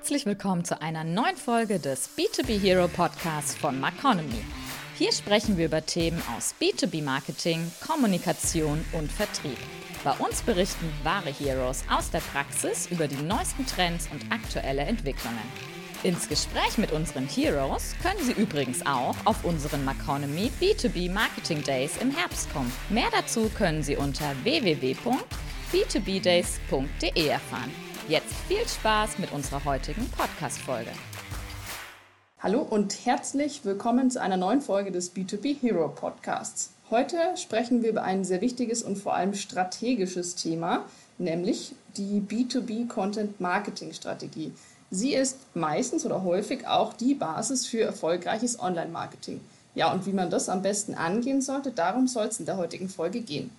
[0.00, 4.42] Herzlich willkommen zu einer neuen Folge des B2B Hero Podcasts von Maconomy.
[4.96, 9.58] Hier sprechen wir über Themen aus B2B Marketing, Kommunikation und Vertrieb.
[10.02, 15.36] Bei uns berichten wahre Heroes aus der Praxis über die neuesten Trends und aktuelle Entwicklungen.
[16.02, 21.98] Ins Gespräch mit unseren Heroes können Sie übrigens auch auf unseren Maconomy B2B Marketing Days
[22.00, 22.72] im Herbst kommen.
[22.88, 27.89] Mehr dazu können Sie unter www.b2bdays.de erfahren.
[28.08, 30.90] Jetzt viel Spaß mit unserer heutigen Podcast-Folge.
[32.40, 36.70] Hallo und herzlich willkommen zu einer neuen Folge des B2B Hero Podcasts.
[36.90, 40.84] Heute sprechen wir über ein sehr wichtiges und vor allem strategisches Thema,
[41.18, 44.52] nämlich die B2B Content Marketing Strategie.
[44.90, 49.40] Sie ist meistens oder häufig auch die Basis für erfolgreiches Online-Marketing.
[49.74, 52.88] Ja, und wie man das am besten angehen sollte, darum soll es in der heutigen
[52.88, 53.50] Folge gehen.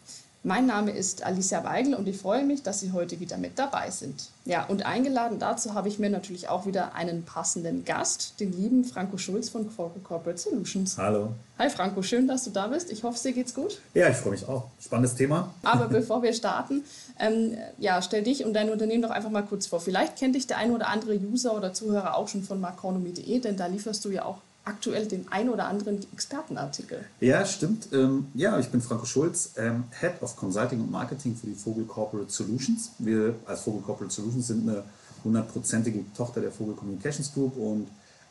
[0.44, 3.92] Mein Name ist Alicia Weigel und ich freue mich, dass Sie heute wieder mit dabei
[3.92, 4.30] sind.
[4.46, 8.84] Ja, und eingeladen dazu habe ich mir natürlich auch wieder einen passenden Gast, den lieben
[8.84, 9.70] Franco Schulz von
[10.04, 10.98] Corporate Solutions.
[10.98, 11.34] Hallo.
[11.60, 12.92] Hi Franco, schön, dass du da bist.
[12.92, 13.80] Ich hoffe, dir geht's gut.
[13.94, 14.64] Ja, ich freue mich auch.
[14.84, 15.54] Spannendes Thema.
[15.62, 16.86] Aber bevor wir starten,
[17.20, 19.80] ähm, ja, stell dich und dein Unternehmen doch einfach mal kurz vor.
[19.80, 23.58] Vielleicht kennt dich der ein oder andere User oder Zuhörer auch schon von marconomy.de, denn
[23.58, 27.04] da lieferst du ja auch aktuell den ein oder anderen Expertenartikel.
[27.20, 27.88] Ja, stimmt.
[27.94, 31.86] Ähm, ja, ich bin Franco Schulz, ähm, Head of Consulting und Marketing für die Vogel
[31.86, 32.92] Corporate Solutions.
[33.00, 34.84] Wir als Vogel Corporate Solutions sind eine
[35.24, 37.88] hundertprozentige Tochter der Vogel Communications Group und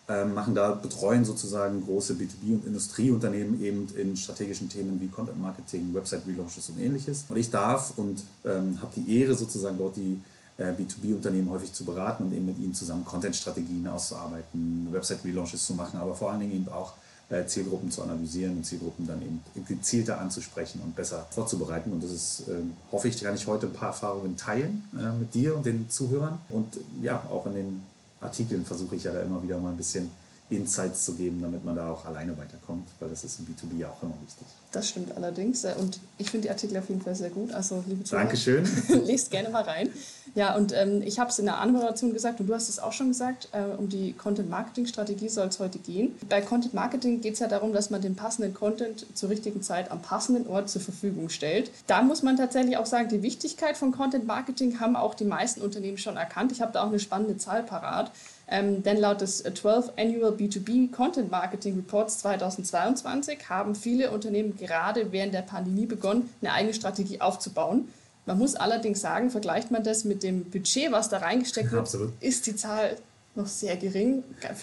[0.09, 5.41] ähm, machen da, betreuen sozusagen große B2B- und Industrieunternehmen eben in strategischen Themen wie Content
[5.41, 7.27] Marketing, Website Relaunches und ähnliches.
[7.29, 10.21] Und ich darf und ähm, habe die Ehre sozusagen dort die
[10.67, 16.15] B2B-Unternehmen häufig zu beraten und eben mit ihnen zusammen Content-Strategien auszuarbeiten, Website-Relaunches zu machen, aber
[16.15, 16.95] vor allen Dingen eben auch
[17.31, 21.93] äh, Zielgruppen zu analysieren und Zielgruppen dann eben gezielter anzusprechen und besser vorzubereiten.
[21.93, 22.55] Und das ist, äh,
[22.91, 26.39] hoffe ich, kann ich heute ein paar Erfahrungen teilen äh, mit dir und den Zuhörern.
[26.49, 27.83] Und ja, auch in den
[28.21, 30.11] Artikeln versuche ich ja da immer wieder mal ein bisschen
[30.51, 34.03] Insights zu geben, damit man da auch alleine weiterkommt, weil das ist im B2B auch
[34.03, 34.47] immer wichtig.
[34.73, 35.65] Das stimmt allerdings.
[35.65, 37.53] Und ich finde die Artikel auf jeden Fall sehr gut.
[37.53, 38.69] Also, liebe Zuhörer, Dankeschön.
[39.05, 39.91] lest gerne mal rein.
[40.35, 42.93] Ja, und ähm, ich habe es in der Anmoderation gesagt und du hast es auch
[42.93, 46.17] schon gesagt, äh, um die Content-Marketing-Strategie soll es heute gehen.
[46.29, 50.01] Bei Content-Marketing geht es ja darum, dass man den passenden Content zur richtigen Zeit am
[50.03, 51.71] passenden Ort zur Verfügung stellt.
[51.87, 55.99] Da muss man tatsächlich auch sagen, die Wichtigkeit von Content-Marketing haben auch die meisten Unternehmen
[55.99, 56.53] schon erkannt.
[56.53, 58.11] Ich habe da auch eine spannende Zahl parat.
[58.53, 65.13] Ähm, denn laut des 12 Annual B2B Content Marketing Reports 2022 haben viele Unternehmen gerade
[65.13, 67.89] während der Pandemie begonnen, eine eigene Strategie aufzubauen.
[68.27, 72.13] Man muss allerdings sagen, vergleicht man das mit dem Budget, was da reingesteckt wird, Absolut.
[72.21, 72.97] ist die Zahl
[73.35, 74.23] noch sehr gering.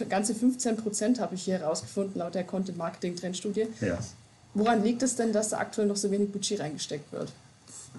[0.10, 3.68] Ganze 15 Prozent habe ich hier herausgefunden, laut der Content Marketing Trendstudie.
[3.82, 3.98] Ja.
[4.54, 7.32] Woran liegt es denn, dass da aktuell noch so wenig Budget reingesteckt wird?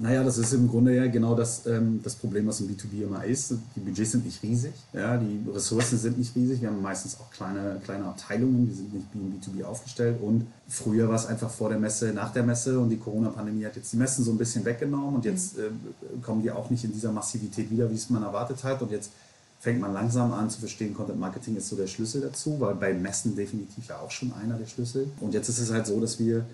[0.00, 3.24] Naja, das ist im Grunde ja genau das, ähm, das Problem, was im B2B immer
[3.24, 3.54] ist.
[3.74, 6.60] Die Budgets sind nicht riesig, ja, die Ressourcen sind nicht riesig.
[6.60, 10.20] Wir haben meistens auch kleine, kleine Abteilungen, die sind nicht wie im B2B aufgestellt.
[10.22, 13.74] Und früher war es einfach vor der Messe, nach der Messe und die Corona-Pandemie hat
[13.74, 15.62] jetzt die Messen so ein bisschen weggenommen und jetzt mhm.
[15.62, 18.80] äh, kommen die auch nicht in dieser Massivität wieder, wie es man erwartet hat.
[18.82, 19.10] Und jetzt
[19.60, 22.94] fängt man langsam an zu verstehen, Content Marketing ist so der Schlüssel dazu, weil bei
[22.94, 25.10] Messen definitiv ja auch schon einer der Schlüssel.
[25.20, 26.44] Und jetzt ist es halt so, dass wir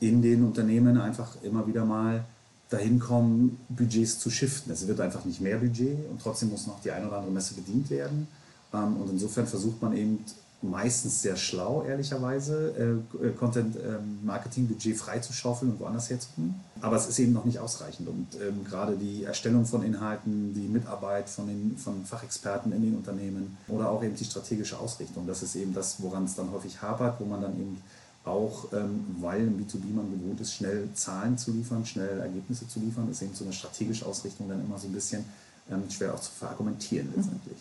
[0.00, 2.24] in den Unternehmen einfach immer wieder mal
[2.70, 4.72] dahin kommen, Budgets zu shiften.
[4.72, 7.54] Es wird einfach nicht mehr Budget und trotzdem muss noch die eine oder andere Messe
[7.54, 8.28] bedient werden.
[8.74, 10.24] Ähm, und insofern versucht man eben
[10.60, 16.54] meistens sehr schlau, ehrlicherweise, äh, äh, Content-Marketing-Budget ähm, freizuschaufeln und woanders herzutun.
[16.80, 18.08] Aber es ist eben noch nicht ausreichend.
[18.08, 22.96] Und ähm, gerade die Erstellung von Inhalten, die Mitarbeit von, den, von Fachexperten in den
[22.96, 26.82] Unternehmen oder auch eben die strategische Ausrichtung, das ist eben das, woran es dann häufig
[26.82, 27.80] hapert, wo man dann eben
[28.28, 32.80] auch ähm, weil im B2B man gewohnt ist, schnell Zahlen zu liefern, schnell Ergebnisse zu
[32.80, 35.24] liefern, ist eben so eine strategische Ausrichtung dann immer so ein bisschen
[35.70, 37.58] ähm, schwer auch zu verargumentieren letztendlich.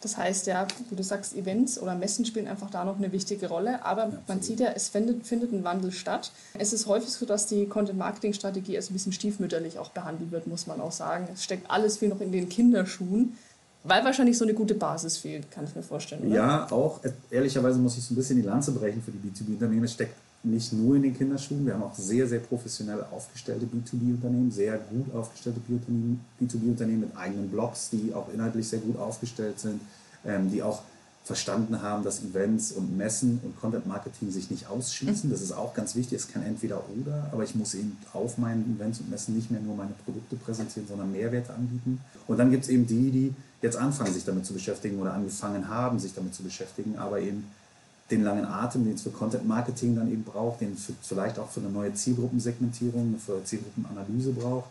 [0.00, 3.48] Das heißt ja, wie du sagst, Events oder Messen spielen einfach da noch eine wichtige
[3.48, 6.32] Rolle, aber ja, man sieht ja, es findet, findet ein Wandel statt.
[6.58, 10.66] Es ist häufig so, dass die Content-Marketing-Strategie als ein bisschen stiefmütterlich auch behandelt wird, muss
[10.66, 11.28] man auch sagen.
[11.32, 13.36] Es steckt alles viel noch in den Kinderschuhen.
[13.82, 16.26] Weil wahrscheinlich so eine gute Basis fehlt, kann ich mir vorstellen.
[16.26, 16.34] Oder?
[16.34, 17.00] Ja, auch
[17.30, 19.84] ehrlicherweise muss ich so ein bisschen die Lanze brechen für die B2B-Unternehmen.
[19.84, 21.64] Es steckt nicht nur in den Kinderschuhen.
[21.66, 25.60] Wir haben auch sehr, sehr professionell aufgestellte B2B-Unternehmen, sehr gut aufgestellte
[26.40, 29.80] B2B-Unternehmen mit eigenen Blogs, die auch inhaltlich sehr gut aufgestellt sind,
[30.26, 30.82] ähm, die auch
[31.24, 35.30] verstanden haben, dass Events und Messen und Content Marketing sich nicht ausschließen.
[35.30, 36.18] Das ist auch ganz wichtig.
[36.18, 39.60] Es kann entweder oder, aber ich muss eben auf meinen Events und Messen nicht mehr
[39.60, 42.00] nur meine Produkte präsentieren, sondern Mehrwerte anbieten.
[42.26, 45.68] Und dann gibt es eben die, die jetzt anfangen, sich damit zu beschäftigen oder angefangen
[45.68, 47.46] haben, sich damit zu beschäftigen, aber eben
[48.10, 51.48] den langen Atem, den es für Content Marketing dann eben braucht, den für, vielleicht auch
[51.48, 54.70] für eine neue Zielgruppensegmentierung, für Zielgruppenanalyse braucht,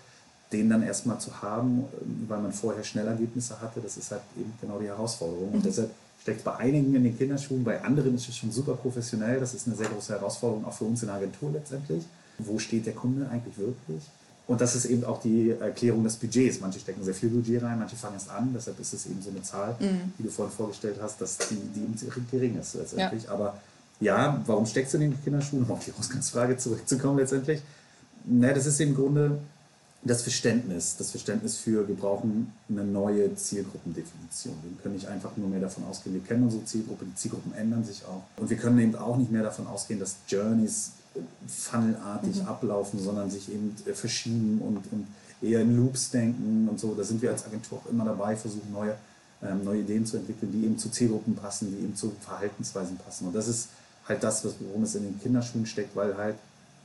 [0.51, 1.86] den dann erstmal zu haben,
[2.27, 5.50] weil man vorher Schnellergebnisse hatte, das ist halt eben genau die Herausforderung.
[5.50, 5.63] Und mhm.
[5.63, 9.39] deshalb steckt bei einigen in den Kinderschuhen, bei anderen ist es schon super professionell.
[9.39, 12.03] Das ist eine sehr große Herausforderung, auch für uns in der Agentur letztendlich.
[12.39, 14.03] Wo steht der Kunde eigentlich wirklich?
[14.50, 16.60] Und das ist eben auch die Erklärung des Budgets.
[16.60, 18.51] Manche stecken sehr viel Budget rein, manche fangen es an.
[18.51, 20.12] Deshalb ist es eben so eine Zahl, mhm.
[20.18, 23.25] die du vorhin vorgestellt hast, dass die, die gering ist letztendlich.
[23.25, 23.30] Ja.
[23.30, 23.60] Aber
[24.00, 25.63] ja, warum steckst du in den Kinderschuhen?
[25.66, 27.62] Um auf die Ausgangsfrage zurückzukommen letztendlich.
[28.25, 29.38] Na, das ist im Grunde
[30.01, 34.56] das Verständnis, das Verständnis für, wir brauchen eine neue Zielgruppendefinition.
[34.63, 37.84] Wir können nicht einfach nur mehr davon ausgehen, wir kennen unsere Zielgruppe, die Zielgruppen ändern
[37.84, 38.24] sich auch.
[38.38, 40.94] Und wir können eben auch nicht mehr davon ausgehen, dass Journeys
[41.48, 42.48] funnelartig mhm.
[42.48, 45.07] ablaufen, sondern sich eben äh, verschieben und, und
[45.42, 46.94] eher in Loops denken und so.
[46.95, 48.95] Da sind wir als Agentur auch immer dabei, versuchen neue,
[49.42, 53.27] ähm, neue Ideen zu entwickeln, die eben zu Zielgruppen passen, die eben zu Verhaltensweisen passen.
[53.27, 53.69] Und das ist
[54.07, 56.36] halt das, worum es in den Kinderschuhen steckt, weil halt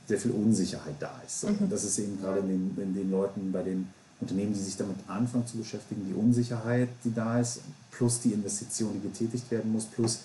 [0.07, 1.41] sehr viel Unsicherheit da ist.
[1.41, 1.47] So.
[1.47, 1.69] Mhm.
[1.69, 3.87] Das ist eben gerade in den, in den Leuten, bei den
[4.21, 7.61] Unternehmen, die sich damit anfangen zu beschäftigen, die Unsicherheit, die da ist,
[7.91, 10.19] plus die Investition, die getätigt werden muss, plus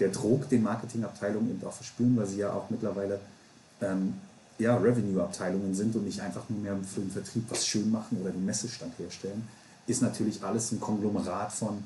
[0.00, 3.20] der Druck, den Marketingabteilungen eben auch verspüren, weil sie ja auch mittlerweile
[3.80, 4.14] ähm,
[4.58, 8.30] ja, Revenue-Abteilungen sind und nicht einfach nur mehr für den Vertrieb was schön machen oder
[8.30, 9.46] den Messestand herstellen,
[9.86, 11.82] ist natürlich alles ein Konglomerat von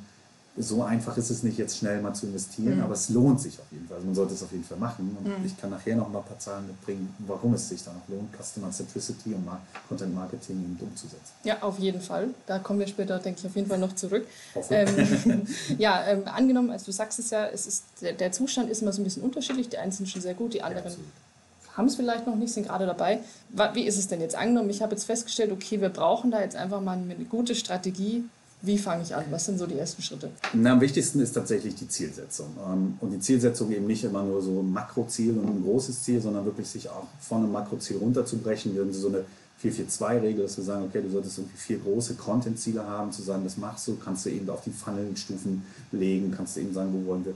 [0.56, 2.82] so einfach ist es nicht, jetzt schnell mal zu investieren, mhm.
[2.82, 3.96] aber es lohnt sich auf jeden Fall.
[3.96, 5.16] Also man sollte es auf jeden Fall machen.
[5.18, 5.46] Und mhm.
[5.46, 8.28] ich kann nachher noch mal ein paar Zahlen mitbringen, warum es sich dann auch lohnt,
[8.36, 9.48] Customer Centricity und
[9.88, 11.32] Content Marketing eben umzusetzen.
[11.44, 12.28] Ja, auf jeden Fall.
[12.46, 14.26] Da kommen wir später, denke ich, auf jeden Fall noch zurück.
[14.68, 15.46] Ähm,
[15.78, 18.92] ja, ähm, angenommen, also du sagst es ja, es ist, der, der, Zustand ist immer
[18.92, 19.70] so ein bisschen unterschiedlich.
[19.70, 20.96] Die einen sind schon sehr gut, die anderen ja,
[21.76, 23.20] haben es vielleicht noch nicht, sind gerade dabei.
[23.74, 24.70] Wie ist es denn jetzt angenommen?
[24.70, 28.24] Ich habe jetzt festgestellt, okay, wir brauchen da jetzt einfach mal eine gute Strategie
[28.62, 29.24] wie fange ich an?
[29.30, 30.30] Was sind so die ersten Schritte?
[30.54, 32.46] Na, am wichtigsten ist tatsächlich die Zielsetzung.
[32.64, 36.20] Ähm, und die Zielsetzung eben nicht immer nur so ein Makroziel und ein großes Ziel,
[36.20, 38.72] sondern wirklich sich auch von einem Makroziel runterzubrechen.
[38.74, 39.24] Wir haben so eine
[39.64, 43.56] 4-4-2-Regel, dass wir sagen, okay, du solltest irgendwie vier große Content-Ziele haben, zu sagen, das
[43.56, 47.24] machst du, kannst du eben auf die Funnel-Stufen legen, kannst du eben sagen, wo wollen
[47.24, 47.34] wir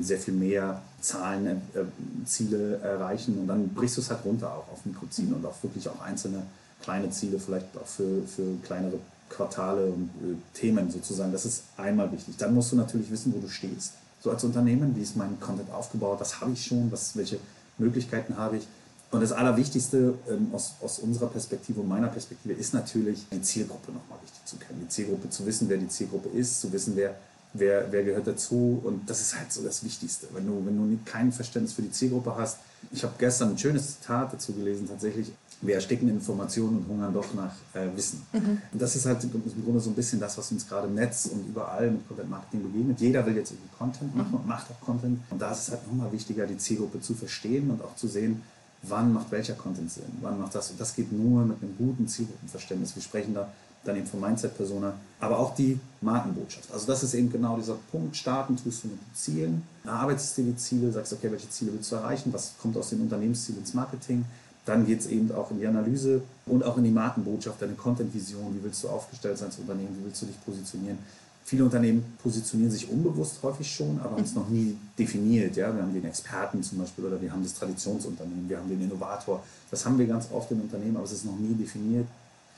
[0.00, 1.84] sehr viel mehr Zahlen, äh,
[2.24, 5.34] Ziele erreichen und dann brichst du es halt runter auch auf Mikroziele mhm.
[5.36, 6.42] und auch wirklich auch einzelne
[6.82, 11.32] kleine Ziele, vielleicht auch für, für kleinere Quartale und äh, Themen sozusagen.
[11.32, 12.36] Das ist einmal wichtig.
[12.36, 13.94] Dann musst du natürlich wissen, wo du stehst.
[14.20, 17.38] So als Unternehmen, wie ist mein Content aufgebaut, was habe ich schon, was, welche
[17.78, 18.66] Möglichkeiten habe ich.
[19.10, 23.92] Und das Allerwichtigste ähm, aus, aus unserer Perspektive und meiner Perspektive ist natürlich, die Zielgruppe
[23.92, 24.80] nochmal richtig zu kennen.
[24.82, 27.14] Die Zielgruppe zu wissen, wer die Zielgruppe ist, zu wissen, wer,
[27.54, 28.82] wer, wer gehört dazu.
[28.84, 30.26] Und das ist halt so das Wichtigste.
[30.32, 32.58] Wenn du, wenn du kein Verständnis für die Zielgruppe hast.
[32.92, 35.32] Ich habe gestern ein schönes Zitat dazu gelesen, tatsächlich
[35.66, 38.22] wir ersticken Informationen und hungern doch nach äh, Wissen.
[38.32, 38.60] Mhm.
[38.72, 39.30] Und das ist halt im
[39.64, 42.62] Grunde so ein bisschen das, was uns gerade im Netz und überall mit Content Marketing
[42.62, 43.00] begegnet.
[43.00, 44.38] Jeder will jetzt irgendwie Content machen mhm.
[44.40, 45.20] und macht auch Content.
[45.30, 48.42] Und da ist es halt nochmal wichtiger, die Zielgruppe zu verstehen und auch zu sehen,
[48.82, 50.70] wann macht welcher Content Sinn, wann macht das.
[50.70, 52.94] Und das geht nur mit einem guten Zielgruppenverständnis.
[52.94, 53.50] Wir sprechen da
[53.84, 56.72] dann eben von Mindset-Persona, aber auch die Markenbotschaft.
[56.72, 58.16] Also das ist eben genau dieser Punkt.
[58.16, 61.90] Starten tust du mit den Zielen, erarbeitest dir die Ziele, sagst, okay, welche Ziele willst
[61.92, 64.24] du erreichen, was kommt aus den Unternehmenszielen ins Marketing,
[64.64, 68.56] dann geht es eben auch in die Analyse und auch in die Markenbotschaft, deine Content-Vision,
[68.56, 70.98] wie willst du aufgestellt sein als Unternehmen, wie willst du dich positionieren.
[71.46, 75.54] Viele Unternehmen positionieren sich unbewusst häufig schon, aber haben es noch nie definiert.
[75.56, 75.74] Ja?
[75.74, 79.42] Wir haben den Experten zum Beispiel oder wir haben das Traditionsunternehmen, wir haben den Innovator.
[79.70, 82.06] Das haben wir ganz oft in Unternehmen, aber es ist noch nie definiert.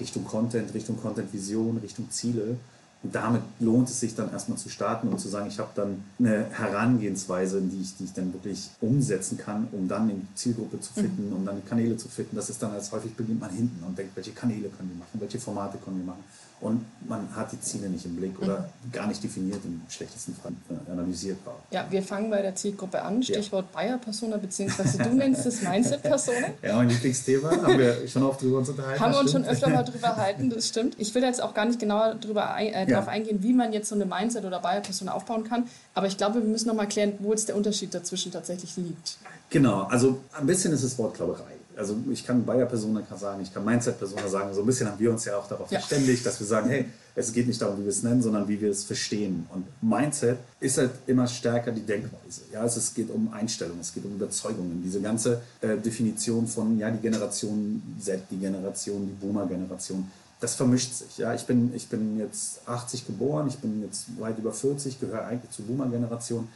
[0.01, 2.57] Richtung Content, Richtung Content-Vision, Richtung Ziele.
[3.03, 6.03] Und damit lohnt es sich dann erstmal zu starten und zu sagen, ich habe dann
[6.19, 10.81] eine Herangehensweise, die ich, die ich dann wirklich umsetzen kann, um dann in die Zielgruppe
[10.81, 11.33] zu mhm.
[11.33, 12.35] um dann die Kanäle zu fitten.
[12.35, 15.21] Das ist dann als häufig beginnt man hinten und denkt, welche Kanäle können wir machen,
[15.21, 16.25] welche Formate können wir machen
[16.61, 18.93] und man hat die Ziele nicht im Blick oder mhm.
[18.93, 21.57] gar nicht definiert, im schlechtesten Fall äh, analysiert war.
[21.71, 23.81] Ja, wir fangen bei der Zielgruppe an, Stichwort ja.
[23.81, 26.49] Bayer-Persona, beziehungsweise du nennst es Mindset-Persona.
[26.63, 29.01] Ja, mein Lieblingsthema, haben wir schon oft drüber uns unterhalten.
[29.01, 30.95] Haben wir uns schon öfter mal drüber unterhalten, das stimmt.
[30.99, 32.87] Ich will jetzt auch gar nicht genauer drüber ein, äh, ja.
[32.87, 36.41] darauf eingehen, wie man jetzt so eine Mindset- oder Bayer-Persona aufbauen kann, aber ich glaube,
[36.41, 39.19] wir müssen noch mal klären, wo jetzt der Unterschied dazwischen tatsächlich liegt.
[39.51, 44.29] Genau, also ein bisschen ist es Wortklauberei also ich kann Bayer-Persona sagen, ich kann Mindset-Persona
[44.29, 44.55] sagen.
[44.55, 45.79] So ein bisschen haben wir uns ja auch darauf ja.
[45.79, 48.61] verständigt, dass wir sagen, hey, es geht nicht darum, wie wir es nennen, sondern wie
[48.61, 49.47] wir es verstehen.
[49.53, 52.43] Und Mindset ist halt immer stärker die Denkweise.
[52.53, 54.83] Ja, also es geht um Einstellungen, es geht um Überzeugungen.
[54.83, 60.93] Diese ganze äh, Definition von, ja, die Generation Z, die Generation, die Boomer-Generation, das vermischt
[60.93, 61.19] sich.
[61.19, 65.25] Ja, ich bin, ich bin jetzt 80 geboren, ich bin jetzt weit über 40, gehöre
[65.25, 66.49] eigentlich zur Boomer-Generation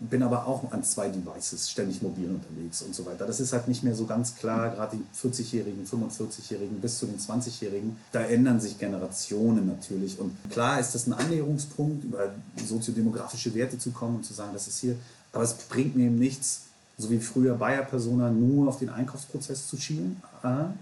[0.00, 3.26] bin aber auch an zwei Devices ständig mobil unterwegs und so weiter.
[3.26, 7.18] Das ist halt nicht mehr so ganz klar, gerade die 40-Jährigen, 45-Jährigen bis zu den
[7.18, 10.18] 20-Jährigen, da ändern sich Generationen natürlich.
[10.18, 14.68] Und klar ist das ein Annäherungspunkt, über soziodemografische Werte zu kommen und zu sagen, das
[14.68, 14.96] ist hier,
[15.32, 16.62] aber es bringt mir eben nichts,
[16.96, 20.72] so wie früher Bayer-Persona, nur auf den Einkaufsprozess zu schielen A,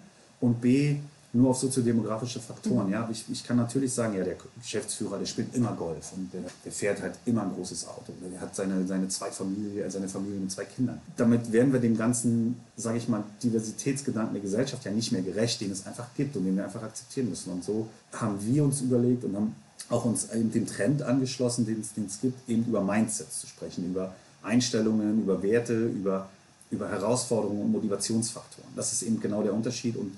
[0.41, 0.97] und B,
[1.33, 2.87] nur auf soziodemografische Faktoren.
[2.87, 2.93] Mhm.
[2.93, 6.43] Ja, ich, ich kann natürlich sagen, ja, der Geschäftsführer, der spielt immer Golf und der,
[6.65, 8.13] der fährt halt immer ein großes Auto.
[8.33, 11.01] Der hat seine, seine zwei Familie, seine Familie mit zwei Kindern.
[11.17, 15.61] Damit werden wir dem ganzen, sage ich mal, Diversitätsgedanken der Gesellschaft ja nicht mehr gerecht,
[15.61, 17.53] den es einfach gibt und den wir einfach akzeptieren müssen.
[17.53, 19.55] Und so haben wir uns überlegt und haben
[19.91, 23.47] auch uns eben dem Trend angeschlossen, den es, den es gibt, eben über Mindsets zu
[23.47, 26.29] sprechen, über Einstellungen, über Werte, über,
[26.71, 28.71] über Herausforderungen und Motivationsfaktoren.
[28.77, 30.17] Das ist eben genau der Unterschied und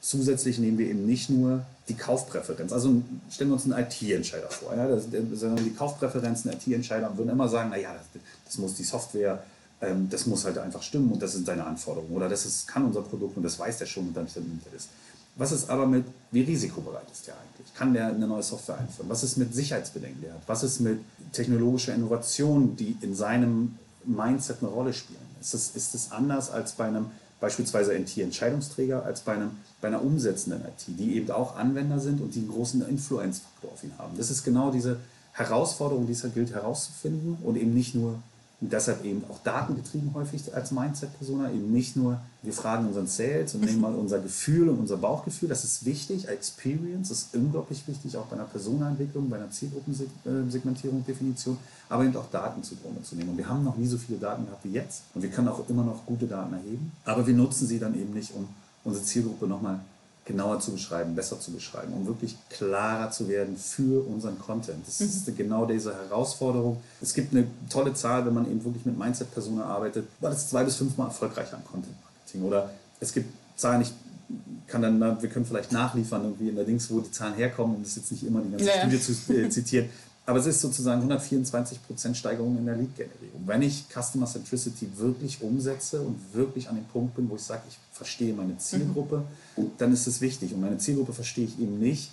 [0.00, 2.72] Zusätzlich nehmen wir eben nicht nur die Kaufpräferenz.
[2.72, 4.74] Also stellen wir uns einen IT-Entscheider vor.
[4.74, 4.86] Ja?
[4.86, 9.42] Das, die Kaufpräferenzen IT-Entscheider würden immer sagen, naja, das, das muss die Software,
[9.80, 12.14] ähm, das muss halt einfach stimmen und das sind seine Anforderungen.
[12.14, 14.42] Oder das ist, kann unser Produkt und das weiß der schon und dann ist er
[14.74, 14.88] ist.
[15.36, 17.74] Was ist aber mit, wie risikobereit ist der eigentlich?
[17.74, 19.08] Kann der eine neue Software einführen?
[19.10, 20.42] Was ist mit Sicherheitsbedenken, der hat?
[20.46, 21.00] Was ist mit
[21.32, 25.20] technologischer Innovation, die in seinem Mindset eine Rolle spielen?
[25.38, 29.50] Ist das, ist das anders als bei einem beispielsweise IT-Entscheidungsträger als bei, einem,
[29.80, 33.84] bei einer umsetzenden IT, die eben auch Anwender sind und die einen großen Influenzfaktor auf
[33.84, 34.16] ihn haben.
[34.16, 34.98] Das ist genau diese
[35.32, 38.18] Herausforderung, die es halt gilt herauszufinden und eben nicht nur
[38.58, 43.54] und deshalb eben auch datengetrieben häufig als Mindset-Persona, eben nicht nur, wir fragen unseren Sales
[43.54, 48.16] und nehmen mal unser Gefühl und unser Bauchgefühl, das ist wichtig, Experience ist unglaublich wichtig,
[48.16, 51.58] auch bei einer Personaentwicklung, bei einer Zielgruppensegmentierung, Definition,
[51.90, 53.30] aber eben auch Daten zugrunde zu nehmen.
[53.30, 55.02] Und wir haben noch nie so viele Daten gehabt wie jetzt.
[55.14, 58.14] Und wir können auch immer noch gute Daten erheben, aber wir nutzen sie dann eben
[58.14, 58.48] nicht, um
[58.84, 59.80] unsere Zielgruppe nochmal
[60.26, 64.86] genauer zu beschreiben, besser zu beschreiben, um wirklich klarer zu werden für unseren Content.
[64.86, 65.06] Das mhm.
[65.06, 66.82] ist genau diese Herausforderung.
[67.00, 70.64] Es gibt eine tolle Zahl, wenn man eben wirklich mit Mindset-Personen arbeitet, war das zwei
[70.64, 72.42] bis fünfmal erfolgreicher am Content-Marketing.
[72.42, 73.92] Oder es gibt Zahlen, ich
[74.66, 77.82] kann dann, wir können vielleicht nachliefern, irgendwie in der Dings, wo die Zahlen herkommen, um
[77.84, 78.80] das jetzt nicht immer die ganze ja.
[78.80, 79.88] Studie zu äh, zitieren.
[80.28, 83.42] Aber es ist sozusagen 124% Steigerung in der Lead-Generierung.
[83.46, 87.62] Wenn ich Customer Centricity wirklich umsetze und wirklich an dem Punkt bin, wo ich sage,
[87.68, 89.22] ich verstehe meine Zielgruppe,
[89.56, 89.70] mhm.
[89.78, 90.52] dann ist es wichtig.
[90.52, 92.10] Und meine Zielgruppe verstehe ich eben nicht,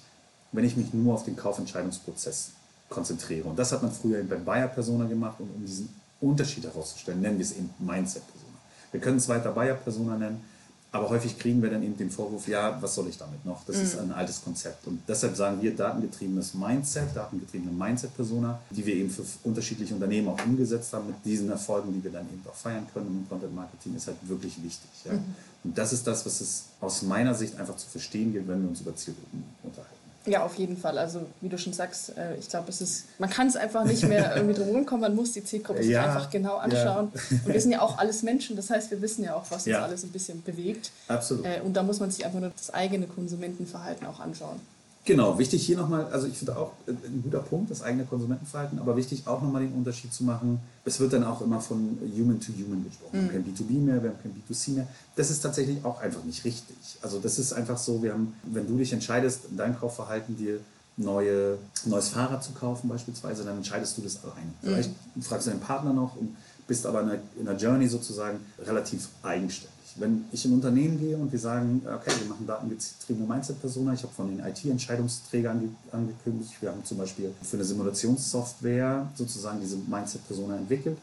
[0.52, 2.52] wenn ich mich nur auf den Kaufentscheidungsprozess
[2.88, 3.50] konzentriere.
[3.50, 5.40] Und das hat man früher eben bei Buyer-Persona gemacht.
[5.40, 5.90] Und um diesen
[6.22, 8.54] Unterschied herauszustellen, nennen wir es eben Mindset-Persona.
[8.92, 10.42] Wir können es weiter Buyer-Persona nennen,
[10.94, 13.66] aber häufig kriegen wir dann eben den Vorwurf, ja, was soll ich damit noch?
[13.66, 13.82] Das mhm.
[13.82, 14.86] ist ein altes Konzept.
[14.86, 20.46] Und deshalb sagen wir datengetriebenes Mindset, datengetriebene Mindset-Persona, die wir eben für unterschiedliche Unternehmen auch
[20.46, 23.08] umgesetzt haben mit diesen Erfolgen, die wir dann eben auch feiern können.
[23.08, 24.90] Und Content Marketing ist halt wirklich wichtig.
[25.06, 25.14] Ja?
[25.14, 25.24] Mhm.
[25.64, 28.70] Und das ist das, was es aus meiner Sicht einfach zu verstehen gilt, wenn wir
[28.70, 29.93] uns über Zielgruppen unterhalten.
[30.26, 30.98] Ja, auf jeden Fall.
[30.98, 34.08] Also wie du schon sagst, äh, ich glaube, es ist, man kann es einfach nicht
[34.08, 35.02] mehr irgendwie drum kommen.
[35.02, 37.12] Man muss die Zielgruppe sich einfach genau anschauen.
[37.14, 37.38] Ja.
[37.46, 39.76] Und wir sind ja auch alles Menschen, das heißt, wir wissen ja auch, was uns
[39.76, 40.92] alles ein bisschen bewegt.
[41.08, 41.46] Absolut.
[41.46, 44.60] Äh, und da muss man sich einfach nur das eigene Konsumentenverhalten auch anschauen.
[45.06, 48.80] Genau, wichtig hier nochmal, also ich finde auch äh, ein guter Punkt, das eigene Konsumentenverhalten,
[48.80, 50.60] aber wichtig auch nochmal den Unterschied zu machen.
[50.86, 53.12] Es wird dann auch immer von Human to Human gesprochen.
[53.12, 53.32] Wir haben mhm.
[53.32, 54.88] kein B2B mehr, wir haben kein B2C mehr.
[55.18, 56.78] Das ist tatsächlich auch einfach nicht richtig.
[57.02, 60.62] Also das ist einfach so, wir haben, wenn du dich entscheidest, in deinem Kaufverhalten dir
[60.96, 64.54] neue, neues Fahrrad zu kaufen beispielsweise, dann entscheidest du das alleine.
[64.62, 64.68] Mhm.
[64.68, 64.92] Vielleicht
[65.22, 69.10] fragst du deinen Partner noch und bist aber in der, in der Journey sozusagen relativ
[69.22, 69.74] eigenständig.
[69.98, 74.04] Wenn ich in ein Unternehmen gehe und wir sagen, okay, wir machen datengetriebene Mindset-Persona, ich
[74.04, 80.58] habe von den IT-Entscheidungsträgern angekündigt, wir haben zum Beispiel für eine Simulationssoftware sozusagen diese Mindset-Persona
[80.58, 80.98] entwickelt.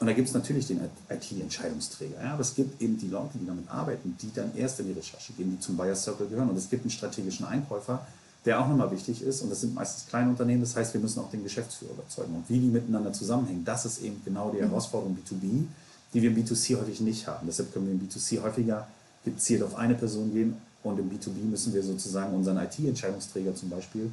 [0.00, 2.22] Und da gibt es natürlich den IT-Entscheidungsträger.
[2.22, 4.92] Ja, aber es gibt eben die Leute, die damit arbeiten, die dann erst in die
[4.92, 6.50] Recherche gehen, die zum Buyer Circle gehören.
[6.50, 8.04] Und es gibt einen strategischen Einkäufer,
[8.44, 9.42] der auch nochmal wichtig ist.
[9.42, 10.60] Und das sind meistens kleine Unternehmen.
[10.60, 12.34] Das heißt, wir müssen auch den Geschäftsführer überzeugen.
[12.34, 14.68] Und wie die miteinander zusammenhängen, das ist eben genau die mhm.
[14.68, 15.66] Herausforderung B2B
[16.14, 17.46] die wir im B2C häufig nicht haben.
[17.46, 18.86] Deshalb können wir im B2C häufiger
[19.24, 24.10] gezielt auf eine Person gehen und im B2B müssen wir sozusagen unseren IT-Entscheidungsträger zum Beispiel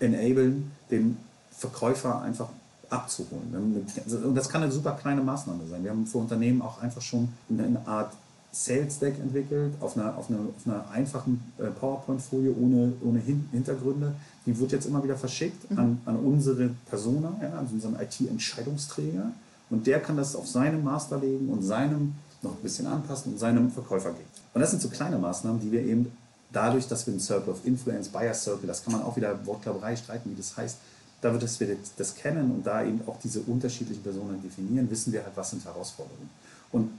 [0.00, 1.16] enablen, den
[1.56, 2.48] Verkäufer einfach
[2.90, 3.54] abzuholen.
[3.54, 5.84] Und das kann eine super kleine Maßnahme sein.
[5.84, 8.12] Wir haben für Unternehmen auch einfach schon eine Art
[8.52, 13.20] Sales Deck entwickelt, auf einer, auf einer, auf einer einfachen äh, PowerPoint-Folie ohne, ohne
[13.50, 14.14] Hintergründe.
[14.46, 15.78] Die wird jetzt immer wieder verschickt mhm.
[15.78, 19.32] an, an unsere Persona, ja, an unseren IT-Entscheidungsträger.
[19.70, 23.38] Und der kann das auf seinem Master legen und seinem noch ein bisschen anpassen und
[23.38, 24.28] seinem Verkäufer geben.
[24.52, 26.12] Und das sind so kleine Maßnahmen, die wir eben
[26.52, 29.96] dadurch, dass wir einen Circle of Influence, Buyer Circle, das kann man auch wieder Wortklauberei
[29.96, 30.76] streiten, wie das heißt,
[31.20, 35.24] dadurch, dass wir das kennen und da eben auch diese unterschiedlichen Personen definieren, wissen wir
[35.24, 36.30] halt, was sind Herausforderungen.
[36.70, 36.90] Und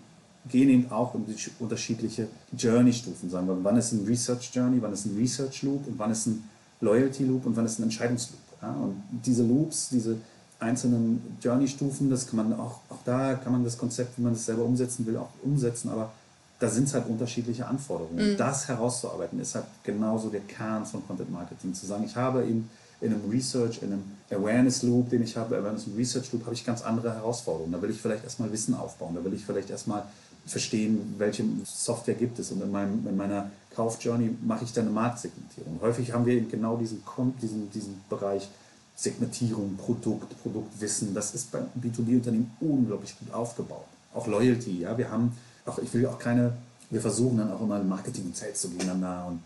[0.49, 4.93] gehen eben auch um die unterschiedliche Journey-Stufen, sagen wir, wann ist ein Research Journey, wann
[4.93, 6.43] ist ein Research Loop und wann ist ein
[6.81, 8.41] Loyalty Loop und wann ist ein Entscheidungsloop.
[8.61, 8.71] Ja?
[8.71, 10.17] Und diese Loops, diese
[10.59, 14.45] einzelnen Journey-Stufen, das kann man auch, auch da kann man das Konzept, wie man das
[14.45, 16.11] selber umsetzen will, auch umsetzen, aber
[16.59, 18.33] da sind es halt unterschiedliche Anforderungen.
[18.33, 18.37] Mhm.
[18.37, 21.73] Das herauszuarbeiten ist halt genauso der Kern von Content Marketing.
[21.73, 22.69] Zu sagen, ich habe eben
[23.01, 26.55] in einem Research, in einem Awareness Loop, den ich habe, Awareness und Research Loop, habe
[26.55, 27.73] ich ganz andere Herausforderungen.
[27.73, 30.03] Da will ich vielleicht erstmal Wissen aufbauen, da will ich vielleicht erstmal
[30.45, 32.51] verstehen, welche Software gibt es.
[32.51, 35.79] Und in, meinem, in meiner Kaufjourney mache ich dann eine Marktsegmentierung.
[35.81, 37.03] Häufig haben wir genau diesen,
[37.41, 38.47] diesen, diesen Bereich
[38.95, 41.13] Segmentierung, Produkt, Produktwissen.
[41.13, 43.85] Das ist bei B2B-Unternehmen unglaublich gut aufgebaut.
[44.13, 44.97] Auch Loyalty, ja.
[44.97, 45.35] Wir haben,
[45.65, 46.53] auch, ich will auch keine,
[46.89, 49.27] wir versuchen dann auch immer Marketing und Sales so gegeneinander.
[49.27, 49.41] Und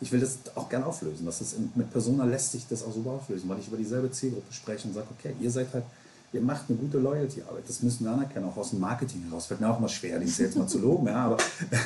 [0.00, 1.24] ich will das auch gerne auflösen.
[1.24, 4.52] Das ist, mit Persona lässt sich das auch super auflösen, weil ich über dieselbe Zielgruppe
[4.52, 5.84] spreche und sage, okay, ihr seid halt
[6.32, 7.64] ihr macht eine gute Loyalty-Arbeit.
[7.66, 9.46] Das müssen wir anerkennen, auch aus dem Marketing heraus.
[9.46, 11.06] Fällt mir auch immer schwer, den Sales mal zu loben.
[11.08, 11.38] Ja, aber,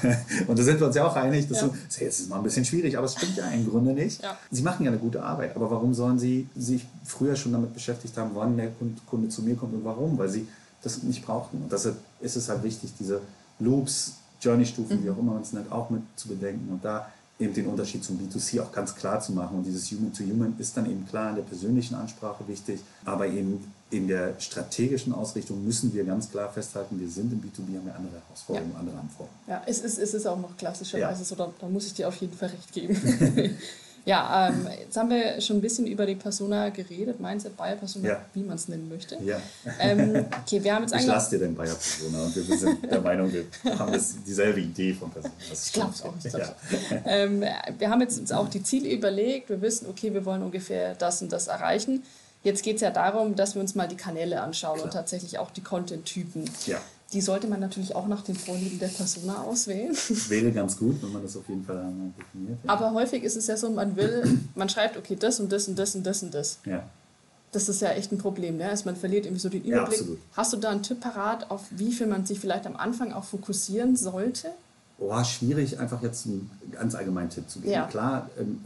[0.47, 1.71] und da sind wir uns ja auch einig, dass ja.
[1.89, 4.23] Sales ist mal ein bisschen schwierig, aber es stimmt ja im Grunde nicht.
[4.23, 4.37] Ja.
[4.51, 8.17] Sie machen ja eine gute Arbeit, aber warum sollen sie sich früher schon damit beschäftigt
[8.19, 8.71] haben, wann der
[9.07, 10.19] Kunde zu mir kommt und warum?
[10.19, 10.47] Weil sie
[10.83, 11.63] das nicht brauchten.
[11.63, 13.21] Und deshalb ist es halt wichtig, diese
[13.59, 15.05] Loops, Journey-Stufen, mhm.
[15.05, 16.71] wie auch immer man es nennt, auch mit zu bedenken.
[16.71, 19.59] Und da eben den Unterschied zum B2C auch ganz klar zu machen.
[19.59, 24.09] Und dieses Human-to-Human ist dann eben klar in der persönlichen Ansprache wichtig, aber eben in
[24.09, 28.21] der strategischen Ausrichtung müssen wir ganz klar festhalten, wir sind im B2B, haben wir andere
[28.27, 28.79] Herausforderungen, ja.
[28.81, 29.39] andere Anforderungen.
[29.47, 31.25] Ja, es ist, es ist auch noch klassischerweise ja.
[31.25, 32.97] so, da, da muss ich dir auf jeden Fall recht geben.
[34.07, 38.09] Ja, ähm, jetzt haben wir schon ein bisschen über die Persona geredet, Mindset, Buyer Persona,
[38.09, 38.21] ja.
[38.35, 39.17] wie man es nennen möchte.
[39.25, 39.41] Ja.
[39.81, 43.01] Ähm, okay, wir haben jetzt ich lasse dir den Buyer Persona und wir sind der
[43.01, 43.45] Meinung, wir
[43.79, 45.33] haben das, dieselbe Idee von Persona.
[45.49, 46.37] Das ich glaube es auch nicht.
[46.37, 46.55] Ja.
[47.07, 47.45] Ähm,
[47.79, 51.23] wir haben jetzt uns auch die Ziele überlegt, wir wissen, okay, wir wollen ungefähr das
[51.23, 52.03] und das erreichen.
[52.43, 54.85] Jetzt geht es ja darum, dass wir uns mal die Kanäle anschauen Klar.
[54.85, 56.45] und tatsächlich auch die Content-Typen.
[56.67, 56.79] Ja
[57.15, 59.97] die sollte man natürlich auch nach den Vorlieben der Persona auswählen.
[60.29, 62.59] Wäre ganz gut, wenn man das auf jeden Fall definiert.
[62.65, 62.71] Ja.
[62.71, 65.79] Aber häufig ist es ja so, man will, man schreibt, okay, das und das und
[65.79, 66.59] das und das und das.
[66.65, 66.83] Ja.
[67.53, 68.69] Das ist ja echt ein Problem, ne?
[68.69, 70.01] also man verliert irgendwie so den Überblick.
[70.01, 73.13] Ja, Hast du da einen Tipp parat, auf wie viel man sich vielleicht am Anfang
[73.13, 74.49] auch fokussieren sollte?
[74.99, 77.73] Oh, schwierig, einfach jetzt einen ganz allgemeinen Tipp zu geben.
[77.73, 77.87] Ja.
[77.87, 78.65] Klar, ähm,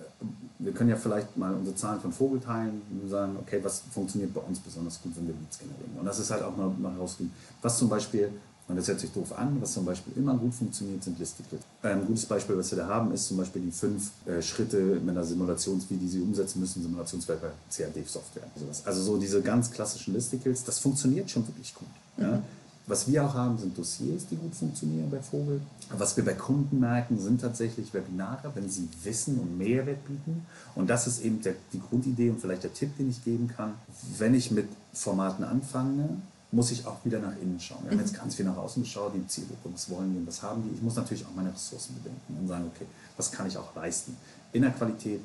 [0.59, 4.35] wir können ja vielleicht mal unsere Zahlen von Vogel teilen und sagen, okay, was funktioniert
[4.35, 5.99] bei uns besonders gut, wenn wir Leads generieren.
[5.99, 7.33] Und das ist halt auch mal, mal herausfinden.
[7.63, 8.31] Was zum Beispiel,
[8.67, 11.61] und das hört sich doof an, was zum Beispiel immer gut funktioniert, sind Listicles.
[11.83, 15.11] Ein gutes Beispiel, was wir da haben, ist zum Beispiel die fünf äh, Schritte mit
[15.11, 18.45] einer Simulations, wie die sie umsetzen müssen, Simulationswelt bei CAD-Software.
[18.85, 21.89] Also so diese ganz klassischen Listicles, das funktioniert schon wirklich gut.
[22.17, 22.25] Mhm.
[22.25, 22.43] Ja?
[22.89, 25.61] Was wir auch haben, sind Dossiers, die gut funktionieren bei Vogel.
[25.91, 30.47] Was wir bei Kunden merken, sind tatsächlich Webinare, wenn sie Wissen und Mehrwert bieten.
[30.75, 33.75] Und das ist eben der, die Grundidee und vielleicht der Tipp, den ich geben kann.
[34.17, 36.17] Wenn ich mit Formaten anfange,
[36.51, 37.85] muss ich auch wieder nach innen schauen.
[37.85, 40.43] Wir haben jetzt ganz viel nach außen geschaut, die Zielgruppe, was wollen die und was
[40.43, 40.75] haben die.
[40.75, 42.87] Ich muss natürlich auch meine Ressourcen bedenken und sagen, okay,
[43.19, 44.17] was kann ich auch leisten
[44.55, 45.21] in der Qualität,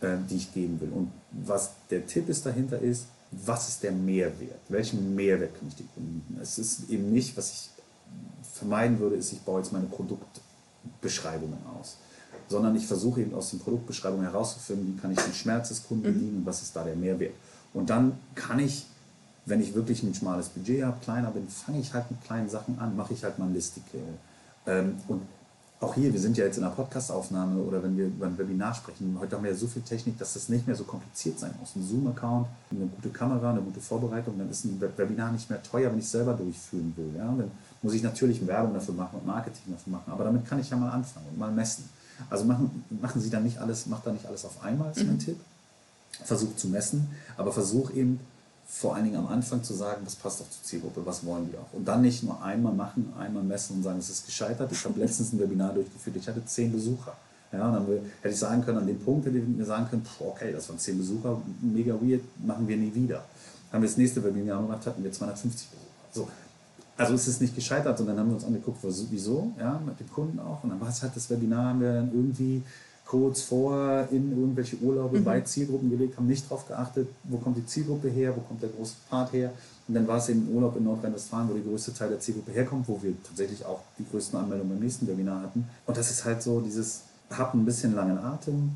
[0.00, 0.90] äh, die ich geben will.
[0.90, 4.60] Und was der Tipp ist dahinter ist, was ist der Mehrwert?
[4.68, 6.40] Welchen Mehrwert kann ich den Kunden bieten?
[6.42, 7.70] Es ist eben nicht, was ich
[8.54, 11.96] vermeiden würde, ist, ich baue jetzt meine Produktbeschreibungen aus,
[12.48, 16.08] sondern ich versuche eben aus den Produktbeschreibungen herauszufinden, wie kann ich den Schmerz des Kunden
[16.08, 16.14] mhm.
[16.14, 17.34] bedienen und was ist da der Mehrwert.
[17.72, 18.86] Und dann kann ich,
[19.46, 22.78] wenn ich wirklich ein schmales Budget habe, kleiner bin, fange ich halt mit kleinen Sachen
[22.78, 24.00] an, mache ich halt mal ein Listicle.
[24.66, 25.22] Ähm, und
[25.80, 28.74] auch hier, wir sind ja jetzt in einer Podcastaufnahme oder wenn wir über ein Webinar
[28.74, 31.54] sprechen, heute haben wir ja so viel Technik, dass das nicht mehr so kompliziert sein
[31.58, 31.74] muss.
[31.74, 35.90] Ein Zoom-Account, eine gute Kamera, eine gute Vorbereitung, dann ist ein Webinar nicht mehr teuer,
[35.90, 37.14] wenn ich es selber durchführen will.
[37.16, 37.24] Ja?
[37.24, 40.68] Dann muss ich natürlich Werbung dafür machen und Marketing dafür machen, aber damit kann ich
[40.68, 41.88] ja mal anfangen und mal messen.
[42.28, 45.14] Also machen, machen Sie da nicht alles, macht da nicht alles auf einmal, ist mein
[45.14, 45.20] mhm.
[45.20, 45.40] Tipp.
[46.24, 48.20] Versucht zu messen, aber versuch eben
[48.72, 51.58] vor allen Dingen am Anfang zu sagen, was passt auch zur Zielgruppe, was wollen die
[51.58, 51.76] auch.
[51.76, 54.70] Und dann nicht nur einmal machen, einmal messen und sagen, es ist gescheitert.
[54.70, 57.14] Ich habe letztens ein Webinar durchgeführt, ich hatte zehn Besucher.
[57.52, 57.86] Ja, und dann
[58.22, 60.78] hätte ich sagen können, an dem Punkt hätte ich mir sagen können, okay, das waren
[60.78, 63.24] zehn Besucher, mega weird, machen wir nie wieder.
[63.72, 65.86] Haben wir das nächste Webinar gemacht, hatten wir 250 Besucher.
[66.12, 66.28] So.
[66.96, 70.38] Also es ist nicht gescheitert, sondern haben wir uns angeguckt, wieso, ja, mit dem Kunden
[70.38, 70.62] auch.
[70.62, 72.62] Und dann war es halt das Webinar, haben wir dann irgendwie
[73.10, 75.24] kurz vor in irgendwelche Urlaube mhm.
[75.24, 78.68] bei Zielgruppen gelegt, haben nicht darauf geachtet, wo kommt die Zielgruppe her, wo kommt der
[78.68, 79.50] große Part her.
[79.88, 82.86] Und dann war es eben Urlaub in Nordrhein-Westfalen, wo der größte Teil der Zielgruppe herkommt,
[82.86, 85.68] wo wir tatsächlich auch die größten Anmeldungen beim nächsten Webinar hatten.
[85.86, 88.70] Und das ist halt so dieses, hab ein bisschen langen Atem,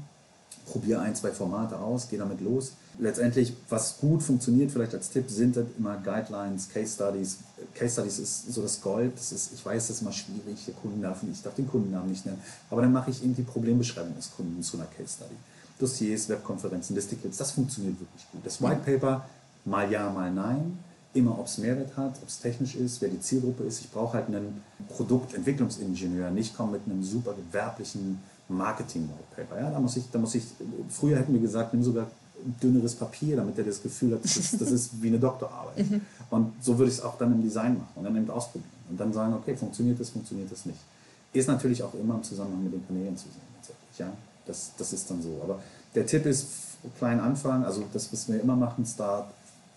[0.66, 2.72] probiere ein, zwei Formate aus, gehe damit los.
[2.98, 7.38] Letztendlich, was gut funktioniert, vielleicht als Tipp, sind das immer Guidelines, Case Studies.
[7.74, 9.12] Case Studies ist so das Gold.
[9.16, 12.24] Das ist, ich weiß, das ist immer schwierig, der Kundennamen, ich darf den Kundennamen nicht
[12.24, 12.40] nennen.
[12.70, 15.34] Aber dann mache ich eben die Problembeschreibung des Kunden zu einer Case Study.
[15.78, 18.40] Dossiers, Webkonferenzen, Listicles, das funktioniert wirklich gut.
[18.44, 19.26] Das White Paper,
[19.64, 20.78] mal ja, mal nein.
[21.14, 23.80] Immer, ob es Mehrwert hat, ob es technisch ist, wer die Zielgruppe ist.
[23.80, 29.60] Ich brauche halt einen Produktentwicklungsingenieur, nicht kommen mit einem super gewerblichen Marketing-White-Paper.
[29.60, 30.44] Ja, da muss ich, da muss ich,
[30.90, 32.06] früher hätten wir gesagt, nimm sogar
[32.62, 35.90] dünneres Papier, damit er das Gefühl hat, das ist, das ist wie eine Doktorarbeit.
[35.90, 36.00] Mhm.
[36.30, 39.00] Und so würde ich es auch dann im Design machen und dann eben ausprobieren und
[39.00, 40.78] dann sagen, okay, funktioniert das, funktioniert das nicht.
[41.32, 43.98] Ist natürlich auch immer im Zusammenhang mit den Kanälen zu sehen, tatsächlich.
[43.98, 44.12] Ja,
[44.46, 45.40] das, das ist dann so.
[45.42, 45.60] Aber
[45.94, 46.46] der Tipp ist,
[46.98, 49.32] klein anfangen, also das, was wir immer machen, Start,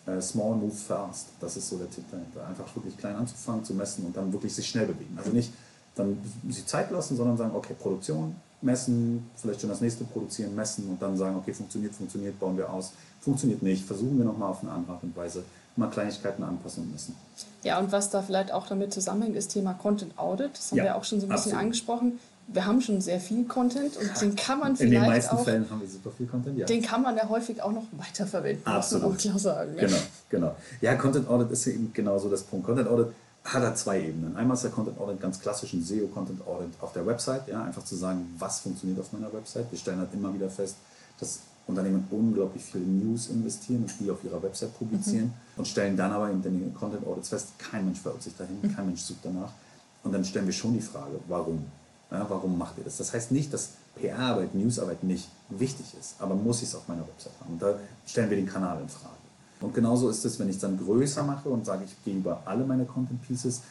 [0.06, 1.28] äh, small move fast.
[1.40, 2.46] Das ist so der Tipp dahinter.
[2.48, 5.18] Einfach wirklich klein anzufangen, zu messen und dann wirklich sich schnell bewegen.
[5.18, 5.52] Also nicht
[5.98, 6.18] dann
[6.50, 11.02] sich Zeit lassen, sondern sagen, okay, Produktion, messen, vielleicht schon das nächste produzieren, messen und
[11.02, 12.94] dann sagen, okay, funktioniert, funktioniert, bauen wir aus.
[13.20, 15.44] Funktioniert nicht, versuchen wir nochmal auf eine andere Art und Weise,
[15.76, 17.16] mal Kleinigkeiten anpassen und messen.
[17.64, 20.52] Ja, und was da vielleicht auch damit zusammenhängt, ist Thema Content Audit.
[20.54, 21.64] Das haben ja, wir auch schon so ein bisschen absolut.
[21.64, 25.36] angesprochen wir haben schon sehr viel Content und den kann man vielleicht In den meisten
[25.36, 26.66] auch, Fällen haben wir super viel Content, ja.
[26.66, 29.04] Den kann man ja häufig auch noch weiterverwenden, Absolut.
[29.04, 29.76] muss man auch klar sagen.
[29.76, 29.82] Ne?
[29.82, 29.98] Genau,
[30.30, 30.56] genau.
[30.82, 32.66] Ja, Content Audit ist eben genauso das Punkt.
[32.66, 33.08] Content Audit
[33.54, 34.36] hat er zwei Ebenen.
[34.36, 37.64] Einmal ist der Content Audit ganz klassisch ein SEO Content Audit auf der Website, ja,
[37.64, 39.72] einfach zu sagen, was funktioniert auf meiner Website.
[39.72, 40.76] Wir stellen halt immer wieder fest,
[41.20, 45.58] dass Unternehmen unglaublich viel News investieren und die auf ihrer Website publizieren mhm.
[45.58, 48.76] und stellen dann aber in den Content Audits fest, kein Mensch verirrt sich dahin, mhm.
[48.76, 49.52] kein Mensch sucht danach.
[50.04, 51.66] Und dann stellen wir schon die Frage, warum?
[52.12, 52.98] Ja, warum macht ihr das?
[52.98, 57.02] Das heißt nicht, dass PR-Arbeit, Newsarbeit nicht wichtig ist, aber muss ich es auf meiner
[57.02, 57.54] Website haben.
[57.54, 59.17] Und da stellen wir den Kanal in Frage.
[59.62, 62.42] Und genauso ist es, wenn ich es dann größer mache und sage, ich gehe über
[62.46, 63.62] alle meine Content Pieces,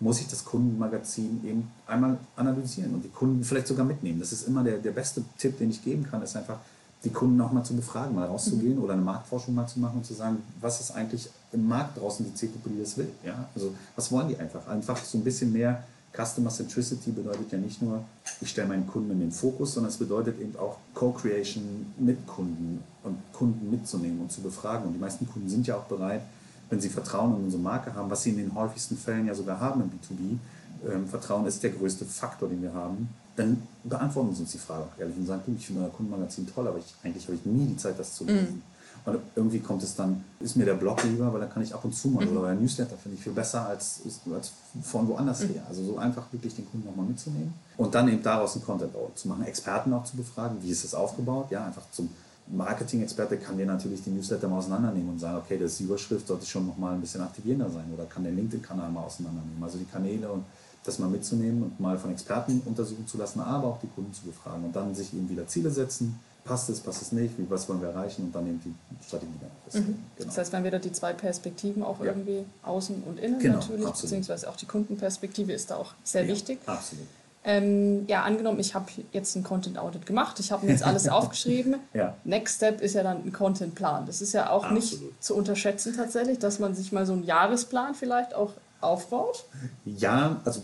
[0.00, 4.18] muss ich das Kundenmagazin eben einmal analysieren und die Kunden vielleicht sogar mitnehmen.
[4.20, 6.58] Das ist immer der, der beste Tipp, den ich geben kann, ist einfach,
[7.04, 8.82] die Kunden auch mal zu befragen, mal rauszugehen mhm.
[8.82, 12.24] oder eine Marktforschung mal zu machen und zu sagen, was ist eigentlich im Markt draußen
[12.24, 13.10] die Zielgruppe, die das will.
[13.24, 13.46] Ja?
[13.54, 14.66] Also was wollen die einfach?
[14.68, 15.84] Einfach so ein bisschen mehr
[16.16, 18.04] Customer Centricity bedeutet ja nicht nur,
[18.40, 22.82] ich stelle meinen Kunden in den Fokus, sondern es bedeutet eben auch Co-Creation mit Kunden
[23.02, 24.86] und Kunden mitzunehmen und zu befragen.
[24.86, 26.22] Und die meisten Kunden sind ja auch bereit,
[26.70, 29.58] wenn sie Vertrauen in unsere Marke haben, was sie in den häufigsten Fällen ja sogar
[29.58, 30.92] haben im B2B.
[30.92, 33.08] Ähm, Vertrauen ist der größte Faktor, den wir haben.
[33.36, 36.46] Dann beantworten sie uns die Frage auch ehrlich und sagen, du, ich finde euer Kundenmagazin
[36.46, 38.56] toll, aber ich, eigentlich habe ich nie die Zeit, das zu lesen.
[38.56, 38.73] Mm.
[39.06, 41.84] Und irgendwie kommt es dann, ist mir der Blog lieber, weil da kann ich ab
[41.84, 42.36] und zu mal, mhm.
[42.36, 44.00] oder der Newsletter finde ich viel besser als,
[44.34, 45.48] als von woanders mhm.
[45.48, 45.62] her.
[45.68, 49.28] Also so einfach wirklich den Kunden nochmal mitzunehmen und dann eben daraus einen Content zu
[49.28, 52.08] machen, Experten auch zu befragen, wie ist das aufgebaut, ja, einfach zum
[52.46, 56.66] Marketing-Experte kann dir natürlich die Newsletter mal auseinandernehmen und sagen, okay, das Überschrift sollte schon
[56.66, 59.62] noch mal ein bisschen aktivierender sein oder kann den LinkedIn-Kanal mal auseinandernehmen.
[59.62, 60.44] Also die Kanäle und
[60.84, 64.26] das mal mitzunehmen und mal von Experten untersuchen zu lassen, aber auch die Kunden zu
[64.26, 67.68] befragen und dann sich eben wieder Ziele setzen, passt es, passt es nicht, wie, was
[67.68, 69.86] wollen wir erreichen und dann eben die Strategie dann mhm.
[70.16, 70.28] genau.
[70.28, 72.06] Das heißt, wenn wir da die zwei Perspektiven auch ja.
[72.06, 74.02] irgendwie außen und innen genau, natürlich, absolut.
[74.02, 76.58] beziehungsweise auch die Kundenperspektive ist da auch sehr ja, wichtig.
[76.66, 77.06] Absolut.
[77.46, 81.08] Ähm, ja, angenommen, ich habe jetzt ein Content Audit gemacht, ich habe mir jetzt alles
[81.10, 81.76] aufgeschrieben.
[81.92, 82.14] ja.
[82.24, 84.06] Next Step ist ja dann ein Content Plan.
[84.06, 84.82] Das ist ja auch absolut.
[84.82, 88.52] nicht zu unterschätzen tatsächlich, dass man sich mal so einen Jahresplan vielleicht auch
[88.84, 89.44] aufbaut.
[89.84, 90.60] Ja, also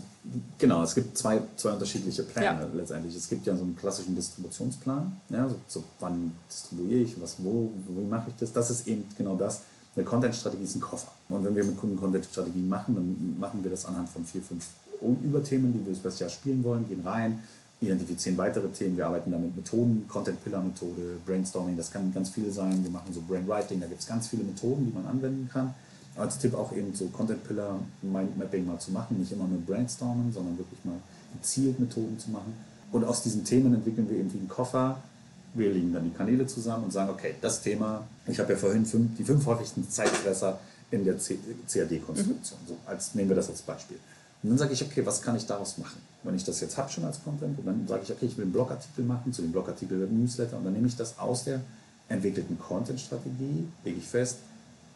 [0.59, 2.67] Genau, es gibt zwei, zwei unterschiedliche Pläne ja.
[2.75, 3.15] letztendlich.
[3.15, 7.71] Es gibt ja so einen klassischen Distributionsplan, ja, so, so wann distribuiere ich, was, wo,
[7.87, 8.53] wie mache ich das.
[8.53, 9.61] Das ist eben genau das.
[9.95, 11.11] Eine Content-Strategie ist ein Koffer.
[11.27, 14.67] Und wenn wir mit Kunden Content-Strategien machen, dann machen wir das anhand von vier, fünf
[15.01, 17.39] Überthemen, die wir das Jahr spielen wollen, gehen rein,
[17.81, 18.95] identifizieren weitere Themen.
[18.97, 22.83] Wir arbeiten dann mit Methoden, Content-Pillar-Methode, Brainstorming, das kann ganz viel sein.
[22.83, 25.73] Wir machen so Brainwriting, da gibt es ganz viele Methoden, die man anwenden kann
[26.15, 30.31] als Tipp auch eben so Content Pillar Mindmapping mal zu machen, nicht immer nur brainstormen,
[30.33, 30.97] sondern wirklich mal
[31.33, 32.53] gezielt Methoden zu machen.
[32.91, 34.97] Und aus diesen Themen entwickeln wir irgendwie einen Koffer.
[35.53, 38.85] Wir legen dann die Kanäle zusammen und sagen, okay, das Thema, ich habe ja vorhin
[38.85, 40.59] fünf, die fünf häufigsten Zeitfresser
[40.91, 42.59] in der CAD-Konstruktion.
[42.63, 42.67] Mhm.
[42.67, 43.97] So, als, nehmen wir das als Beispiel.
[44.43, 46.01] Und dann sage ich, okay, was kann ich daraus machen?
[46.23, 48.43] Wenn ich das jetzt habe schon als Content, und dann sage ich, okay, ich will
[48.43, 51.61] einen Blogartikel machen, zu dem Blogartikel einen Newsletter, und dann nehme ich das aus der
[52.09, 54.37] entwickelten Content-Strategie, lege ich fest,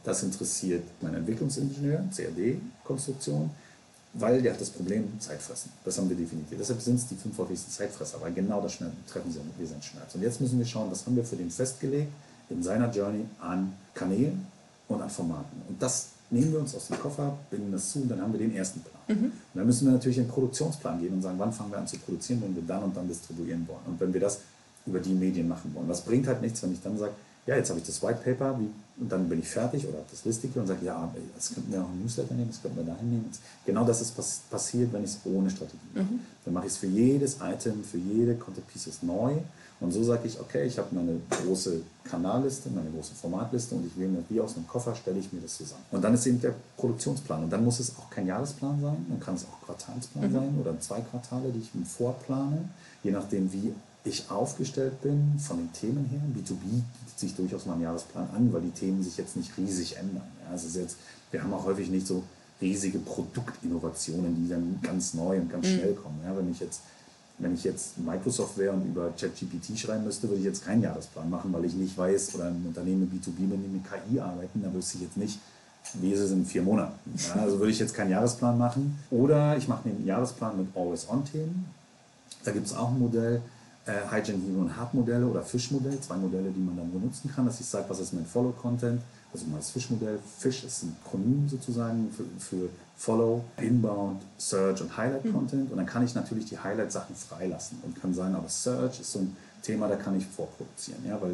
[0.05, 3.49] das interessiert meinen Entwicklungsingenieur, CAD-Konstruktion,
[4.13, 5.71] weil der hat das Problem Zeitfressen.
[5.83, 6.47] Das haben wir definiert.
[6.57, 10.15] Deshalb sind es die fünf häufigsten Zeitfresser, weil genau das treffen sie wir seinen Schmerz.
[10.15, 12.11] Und jetzt müssen wir schauen, was haben wir für den festgelegt
[12.49, 14.45] in seiner Journey an Kanälen
[14.87, 15.61] und an Formaten.
[15.67, 18.39] Und das nehmen wir uns aus dem Koffer, binden das zu und dann haben wir
[18.39, 19.17] den ersten Plan.
[19.19, 19.25] Mhm.
[19.25, 21.87] Und dann müssen wir natürlich in den Produktionsplan gehen und sagen, wann fangen wir an
[21.87, 23.85] zu produzieren, wenn wir dann und dann distribuieren wollen.
[23.87, 24.39] Und wenn wir das
[24.85, 25.87] über die Medien machen wollen.
[25.87, 27.13] Das bringt halt nichts, wenn ich dann sage,
[27.45, 28.69] ja, jetzt habe ich das White Paper, wie,
[29.01, 31.81] und dann bin ich fertig oder habe das Listige und sage, ja, das könnten wir
[31.81, 33.29] auch ein Newsletter nehmen, das könnten wir dahin nehmen.
[33.65, 36.05] Genau das ist pass passiert, wenn ich es ohne Strategie mache.
[36.05, 36.19] Mhm.
[36.43, 39.33] Dann mache ich es für jedes Item, für jede Content Pieces neu
[39.81, 43.97] und so sage ich, okay, ich habe meine große Kanalliste, meine große Formatliste und ich
[43.97, 45.83] wähle mir wie aus einem Koffer, stelle ich mir das zusammen.
[45.91, 49.19] Und dann ist eben der Produktionsplan und dann muss es auch kein Jahresplan sein, dann
[49.19, 50.33] kann es auch Quartalsplan mhm.
[50.33, 52.69] sein oder zwei Quartale, die ich vorplane,
[53.03, 53.73] je nachdem, wie
[54.05, 56.21] ich aufgestellt bin von den Themen her.
[56.35, 59.97] B2B bietet sich durchaus mal einen Jahresplan an, weil die Themen sich jetzt nicht riesig
[59.97, 60.27] ändern.
[60.43, 60.97] Ja, also jetzt,
[61.31, 62.23] wir haben auch häufig nicht so
[62.61, 65.73] riesige Produktinnovationen, die dann ganz neu und ganz mhm.
[65.73, 66.19] schnell kommen.
[66.23, 66.81] Ja, wenn ich jetzt
[67.37, 71.29] wenn ich jetzt Microsoft wäre und über ChatGPT schreiben müsste, würde ich jetzt keinen Jahresplan
[71.29, 74.73] machen, weil ich nicht weiß, oder ein Unternehmen B2B, wenn die mit KI arbeiten, da
[74.73, 75.39] wüsste ich jetzt nicht,
[75.95, 76.93] wie ist es in vier Monaten.
[77.17, 78.97] Ja, also würde ich jetzt keinen Jahresplan machen.
[79.11, 81.65] Oder ich mache einen Jahresplan mit Always-On-Themen.
[82.43, 83.41] Da gibt es auch ein Modell,
[83.85, 87.31] äh, Hygiene Hero und Hub Modelle oder Fish Modell, zwei Modelle, die man dann benutzen
[87.33, 89.01] kann, dass ich sage, was ist mein Follow Content,
[89.33, 90.19] also mal das Fish Modell.
[90.39, 95.71] Fish ist ein Akronym sozusagen für, für Follow, Inbound, Search und Highlight Content.
[95.71, 99.19] Und dann kann ich natürlich die Highlight-Sachen freilassen und kann sagen, aber Search ist so
[99.19, 101.33] ein Thema, da kann ich vorproduzieren, ja, weil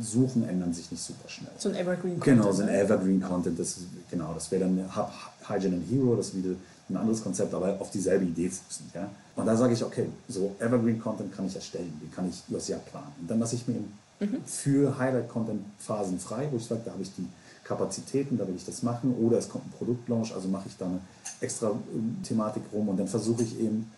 [0.00, 1.50] Suchen ändern sich nicht super schnell.
[1.58, 2.40] So ein Evergreen Content.
[2.40, 2.80] Genau, so ein ne?
[2.80, 3.78] Evergreen Content, das
[4.10, 5.10] genau, das wäre dann Hub,
[5.48, 6.54] Hygiene and Hero, das wieder
[6.88, 9.08] ein anderes Konzept, aber auf dieselbe Idee fußend, ja.
[9.36, 12.68] Und da sage ich, okay, so Evergreen Content kann ich erstellen, den kann ich übers
[12.68, 13.12] Jahr planen.
[13.20, 13.80] Und dann lasse ich mir
[14.20, 14.44] mhm.
[14.44, 17.26] für Highlight Content Phasen frei, wo ich sage, da habe ich die
[17.64, 19.14] Kapazitäten, da will ich das machen.
[19.14, 21.00] Oder es kommt ein Produktlaunch, also mache ich da eine
[21.40, 23.90] extra ähm, Thematik rum und dann versuche ich eben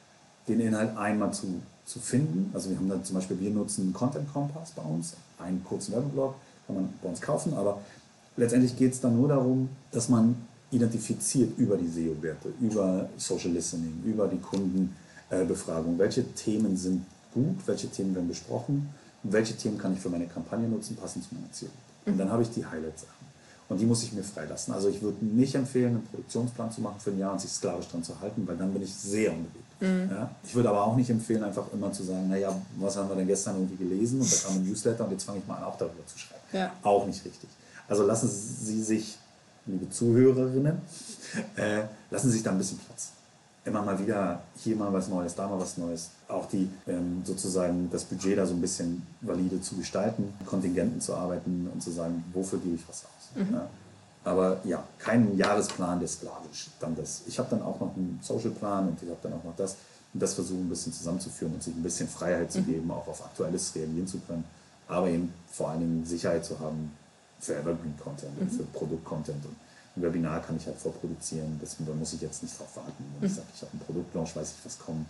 [0.49, 2.51] den Inhalt einmal zu, zu finden.
[2.55, 5.93] Also wir haben dann zum Beispiel, wir nutzen einen Content Kompass bei uns, einen kurzen
[5.93, 6.35] Werbeblog,
[6.67, 7.81] kann man bei uns kaufen, aber
[8.37, 10.37] letztendlich geht es dann nur darum, dass man
[10.71, 17.89] identifiziert über die SEO-Werte, über Social Listening, über die Kundenbefragung, welche Themen sind gut, welche
[17.89, 18.89] Themen werden besprochen
[19.23, 21.81] und welche Themen kann ich für meine Kampagne nutzen, passend zu meiner Zielgruppe.
[22.07, 23.27] Und dann habe ich die Highlights-Sachen.
[23.69, 24.73] Und die muss ich mir freilassen.
[24.73, 27.89] Also ich würde nicht empfehlen, einen Produktionsplan zu machen für ein Jahr und sich sklavisch
[27.89, 29.81] dran zu halten, weil dann bin ich sehr unbewegt.
[29.81, 30.09] Mhm.
[30.11, 30.31] Ja?
[30.45, 33.27] Ich würde aber auch nicht empfehlen, einfach immer zu sagen, naja, was haben wir denn
[33.27, 35.77] gestern irgendwie gelesen und da kam ein Newsletter und jetzt fange ich mal an, auch
[35.77, 36.43] darüber zu schreiben.
[36.53, 36.73] Ja.
[36.83, 37.49] Auch nicht richtig.
[37.89, 39.19] Also lassen Sie sich,
[39.67, 40.81] liebe Zuhörerinnen,
[41.57, 43.13] äh, lassen Sie sich da ein bisschen Platz.
[43.65, 46.11] Immer mal wieder hier mal was Neues, da mal was Neues.
[46.29, 51.15] Auch die ähm, sozusagen das Budget da so ein bisschen valide zu gestalten, Kontingenten zu
[51.15, 53.43] arbeiten und zu sagen, wofür gebe ich was aus.
[53.45, 53.55] Mhm.
[53.55, 53.69] Ja.
[54.23, 57.23] Aber ja, kein Jahresplan, der sklavisch dann das.
[57.27, 59.77] Ich habe dann auch noch einen Social-Plan und ich habe dann auch noch das.
[60.15, 62.67] Und das versuchen ein bisschen zusammenzuführen und sich ein bisschen Freiheit zu mhm.
[62.67, 64.45] geben, auch auf Aktuelles reagieren zu können.
[64.87, 66.93] Aber eben vor allen Dingen Sicherheit zu haben
[67.41, 68.43] für Evergreen-Content mhm.
[68.43, 69.45] und für Produkt-Content.
[69.45, 69.57] Und
[69.97, 71.59] ein Webinar kann ich halt vorproduzieren.
[71.61, 73.05] Das, da muss ich jetzt nicht drauf warten.
[73.19, 73.37] Wenn ich mhm.
[73.37, 75.09] sage, ich habe einen Produktlaunch, weiß ich, was kommt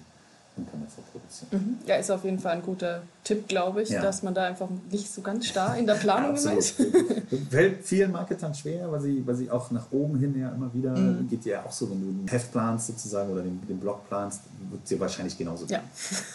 [0.57, 1.49] und kann davor produzieren.
[1.53, 1.87] Mhm.
[1.87, 4.01] Ja, ist auf jeden Fall ein guter Tipp, glaube ich, ja.
[4.01, 6.83] dass man da einfach nicht so ganz starr in der Planung ist.
[7.51, 10.97] Fällt vielen Marketern schwer, weil sie, weil sie auch nach oben hin ja immer wieder,
[10.97, 11.29] mhm.
[11.29, 14.43] geht ja auch so, wenn du ein Heft planst sozusagen oder den, den Blog planst,
[14.71, 15.81] wird dir wahrscheinlich genauso Ja,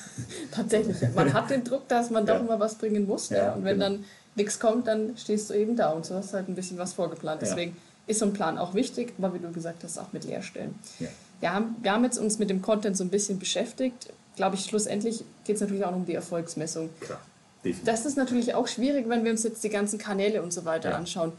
[0.51, 0.97] tatsächlich.
[1.15, 2.39] Man hat den Druck, dass man doch ja.
[2.41, 3.29] immer was bringen muss.
[3.29, 3.53] Ja, ja.
[3.53, 3.89] Und wenn genau.
[3.89, 6.93] dann nichts kommt, dann stehst du eben da und so hast halt ein bisschen was
[6.93, 7.41] vorgeplant.
[7.41, 7.75] Deswegen
[8.07, 10.75] ist so ein Plan auch wichtig, aber wie du gesagt hast, auch mit Leerstellen.
[10.99, 11.07] Ja
[11.41, 14.13] wir haben, wir haben jetzt uns mit dem Content so ein bisschen beschäftigt.
[14.35, 16.89] Glaube ich, schlussendlich geht es natürlich auch um die Erfolgsmessung.
[17.01, 17.19] Klar,
[17.63, 17.85] definitiv.
[17.85, 20.91] Das ist natürlich auch schwierig, wenn wir uns jetzt die ganzen Kanäle und so weiter
[20.91, 20.95] ja.
[20.95, 21.33] anschauen.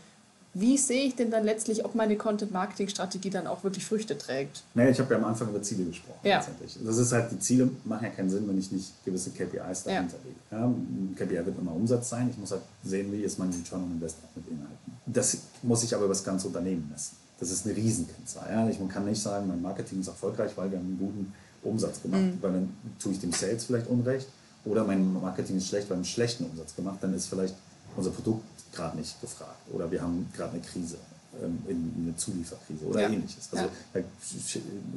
[0.55, 4.62] Wie sehe ich denn dann letztlich, ob meine Content-Marketing-Strategie dann auch wirklich Früchte trägt?
[4.75, 6.19] Naja, ich habe ja am Anfang über Ziele gesprochen.
[6.25, 6.38] Ja.
[6.38, 6.77] Letztendlich.
[6.85, 10.17] Das ist halt, die Ziele machen ja keinen Sinn, wenn ich nicht gewisse KPIs dahinter
[10.25, 10.37] lege.
[10.51, 10.71] Ja,
[11.17, 12.29] KPI wird immer Umsatz sein.
[12.31, 14.77] Ich muss halt sehen, wie ist mein Return on Investment mit Inhalten.
[15.07, 17.17] Das muss ich aber über das ganze Unternehmen messen.
[17.41, 18.51] Das ist eine Riesenkennzahl.
[18.51, 18.69] Ja?
[18.69, 22.03] Ich, man kann nicht sagen, mein Marketing ist erfolgreich, weil wir haben einen guten Umsatz
[22.03, 22.21] gemacht.
[22.21, 22.38] Mhm.
[22.43, 24.29] Weil dann tue ich dem Sales vielleicht Unrecht.
[24.67, 26.99] Oder mein Marketing ist schlecht, weil wir einen schlechten Umsatz gemacht.
[27.01, 27.55] Dann ist vielleicht
[27.97, 29.61] unser Produkt gerade nicht gefragt.
[29.73, 30.97] Oder wir haben gerade eine Krise,
[31.43, 33.09] ähm, eine Zulieferkrise oder ja.
[33.09, 33.49] ähnliches.
[33.53, 34.01] Also da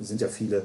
[0.01, 0.63] sind ja viele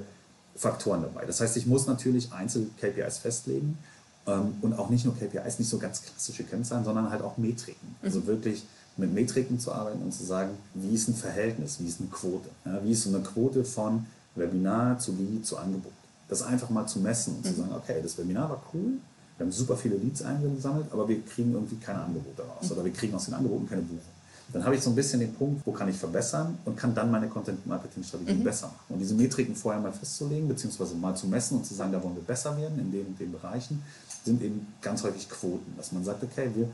[0.56, 1.24] Faktoren dabei.
[1.26, 3.78] Das heißt, ich muss natürlich Einzel-KPIs festlegen
[4.26, 7.96] ähm, und auch nicht nur KPIs, nicht so ganz klassische Kennzahlen, sondern halt auch Metriken.
[8.02, 8.26] Also mhm.
[8.26, 8.64] wirklich
[8.96, 12.48] mit Metriken zu arbeiten und zu sagen, wie ist ein Verhältnis, wie ist eine Quote,
[12.64, 15.92] ja, wie ist so eine Quote von Webinar zu Lead zu Angebot.
[16.28, 17.48] Das einfach mal zu messen und mhm.
[17.48, 18.98] zu sagen, okay, das Webinar war cool,
[19.40, 22.92] wir haben super viele Leads eingesammelt, aber wir kriegen irgendwie keine Angebote raus oder wir
[22.92, 24.04] kriegen aus den Angeboten keine Buchung.
[24.52, 27.10] Dann habe ich so ein bisschen den Punkt, wo kann ich verbessern und kann dann
[27.10, 28.44] meine Content-Marketing-Strategie mhm.
[28.44, 28.84] besser machen.
[28.90, 32.16] Und diese Metriken vorher mal festzulegen, beziehungsweise mal zu messen und zu sagen, da wollen
[32.16, 33.82] wir besser werden in den, den Bereichen,
[34.26, 35.74] sind eben ganz häufig Quoten.
[35.78, 36.68] Dass man sagt, okay, wir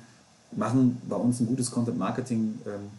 [0.50, 2.90] machen bei uns ein gutes Content Marketing, ähm,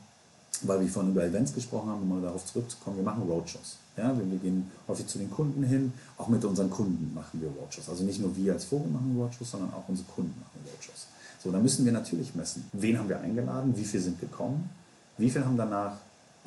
[0.63, 2.97] weil wir vorhin über Events gesprochen haben, um mal darauf zurückzukommen.
[2.97, 3.77] Wir machen Roadshows.
[3.97, 7.89] Ja, wir gehen häufig zu den Kunden hin, auch mit unseren Kunden machen wir Roadshows.
[7.89, 11.07] Also nicht nur wir als Forum machen Roadshows, sondern auch unsere Kunden machen Roadshows.
[11.43, 14.69] So, da müssen wir natürlich messen, wen haben wir eingeladen, wie viele sind gekommen,
[15.17, 15.97] wie viele haben danach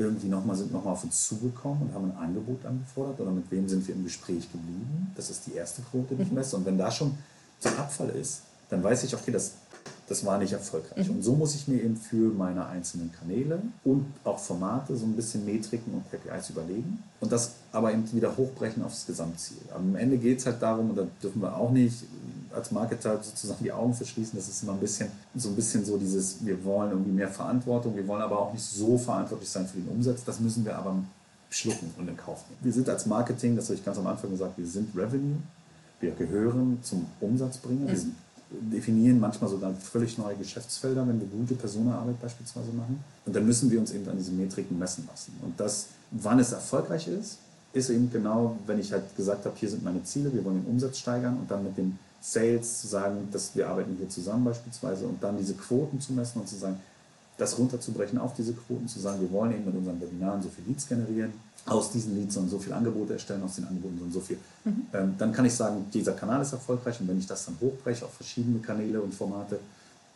[0.00, 3.68] irgendwie nochmal sind nochmal auf uns zugekommen und haben ein Angebot angefordert oder mit wem
[3.68, 5.12] sind wir im Gespräch geblieben.
[5.14, 6.36] Das ist die erste Quote, die ich mhm.
[6.36, 6.56] messe.
[6.56, 7.18] Und wenn da schon
[7.58, 9.52] so Abfall ist, dann weiß ich, okay, das
[10.10, 11.08] das war nicht erfolgreich.
[11.08, 11.14] Mhm.
[11.14, 15.14] Und so muss ich mir eben für meine einzelnen Kanäle und auch Formate so ein
[15.14, 19.58] bisschen Metriken und KPIs überlegen und das aber eben wieder hochbrechen aufs Gesamtziel.
[19.72, 22.02] Am Ende geht es halt darum, und da dürfen wir auch nicht
[22.52, 25.96] als Marketer sozusagen die Augen verschließen, das ist immer ein bisschen so ein bisschen so
[25.96, 29.78] dieses, wir wollen irgendwie mehr Verantwortung, wir wollen aber auch nicht so verantwortlich sein für
[29.78, 30.96] den Umsatz, das müssen wir aber
[31.50, 32.58] schlucken und in Kauf nehmen.
[32.62, 35.36] Wir sind als Marketing, das habe ich ganz am Anfang gesagt, wir sind Revenue,
[36.00, 38.16] wir gehören zum Umsatzbringer, wir sind
[38.50, 43.02] definieren manchmal sogar völlig neue Geschäftsfelder, wenn wir gute Personenarbeit beispielsweise machen.
[43.24, 45.34] Und dann müssen wir uns eben an diesen Metriken messen lassen.
[45.42, 47.38] Und das, wann es erfolgreich ist,
[47.72, 50.72] ist eben genau, wenn ich halt gesagt habe, hier sind meine Ziele, wir wollen den
[50.72, 55.06] Umsatz steigern und dann mit den Sales zu sagen, dass wir arbeiten hier zusammen beispielsweise
[55.06, 56.80] und dann diese Quoten zu messen und zu sagen,
[57.40, 60.64] das runterzubrechen auf diese Quoten, zu sagen, wir wollen eben mit unseren Webinaren so viel
[60.66, 61.32] Leads generieren,
[61.66, 64.38] aus diesen Leads und so viele Angebote erstellen, aus den Angeboten und so viel.
[64.64, 64.86] Mhm.
[64.92, 68.04] Ähm, dann kann ich sagen, dieser Kanal ist erfolgreich und wenn ich das dann hochbreche
[68.04, 69.58] auf verschiedene Kanäle und Formate,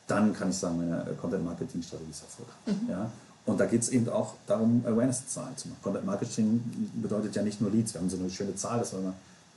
[0.07, 2.83] dann kann ich sagen, meine Content-Marketing-Strategie ist erfolgreich.
[2.83, 2.91] Mhm.
[2.91, 3.11] Ja?
[3.47, 5.81] Und da geht es eben auch darum, Awareness-Zahlen zu machen.
[5.83, 7.95] Content-Marketing bedeutet ja nicht nur Leads.
[7.95, 8.95] Wir haben so eine schöne Zahl, dass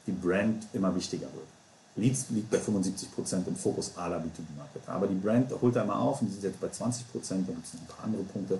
[0.06, 1.56] die Brand immer wichtiger wird.
[1.97, 4.91] Leads liegt bei 75 Prozent im Fokus aller B2B-Marketer.
[4.91, 7.53] Aber die Brand holt da immer auf und die sind jetzt bei 20 Prozent, da
[7.53, 8.60] gibt es ein paar andere Punkte.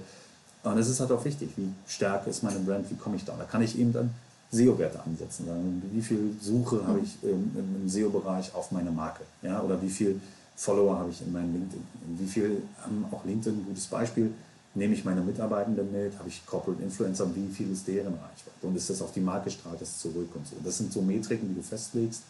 [0.64, 3.36] Und es ist halt auch wichtig, wie stark ist meine Brand, wie komme ich da?
[3.38, 4.10] Da kann ich eben dann
[4.52, 5.46] SEO-Werte ansetzen.
[5.94, 9.24] Wie viel Suche habe ich im, im SEO-Bereich auf meine Marke?
[9.42, 9.62] Ja?
[9.62, 10.20] Oder wie viel
[10.56, 11.84] Follower habe ich in meinem LinkedIn?
[12.18, 14.34] Wie viel haben auch LinkedIn, ein gutes Beispiel,
[14.74, 18.68] nehme ich meine Mitarbeitenden mit, habe ich Corporate Influencer, wie viel ist deren Reichweite?
[18.68, 20.56] Und ist das auf die Marke strahlt das zurück und so.
[20.64, 22.24] Das sind so Metriken, die du festlegst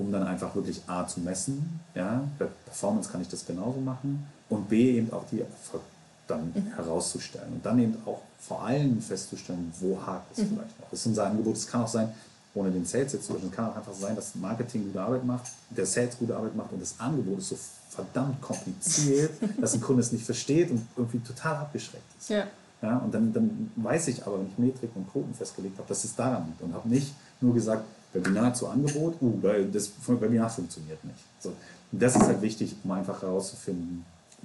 [0.00, 4.26] um dann einfach wirklich A zu messen, ja, bei Performance kann ich das genauso machen
[4.48, 5.82] und B eben auch die Erfolg
[6.26, 6.72] dann mhm.
[6.74, 10.54] herauszustellen und dann eben auch vor allem festzustellen, wo hakt es mhm.
[10.54, 10.90] vielleicht noch.
[10.90, 12.12] Das ist unser Angebot, es kann auch sein,
[12.54, 15.46] ohne den Sales jetzt zu es kann auch einfach sein, dass Marketing gute Arbeit macht,
[15.70, 17.58] der Sales gute Arbeit macht und das Angebot ist so
[17.90, 22.30] verdammt kompliziert, dass ein Kunde es nicht versteht und irgendwie total abgeschreckt ist.
[22.30, 22.46] Ja.
[22.82, 26.02] Ja, und dann, dann weiß ich aber, wenn ich Metrik und Quoten festgelegt habe, dass
[26.02, 29.40] es daran liegt und habe nicht nur gesagt, Webinar zu Angebot, uh,
[29.72, 31.18] das Webinar funktioniert nicht.
[31.38, 31.50] So.
[31.92, 34.04] Und das ist halt wichtig, um einfach herauszufinden,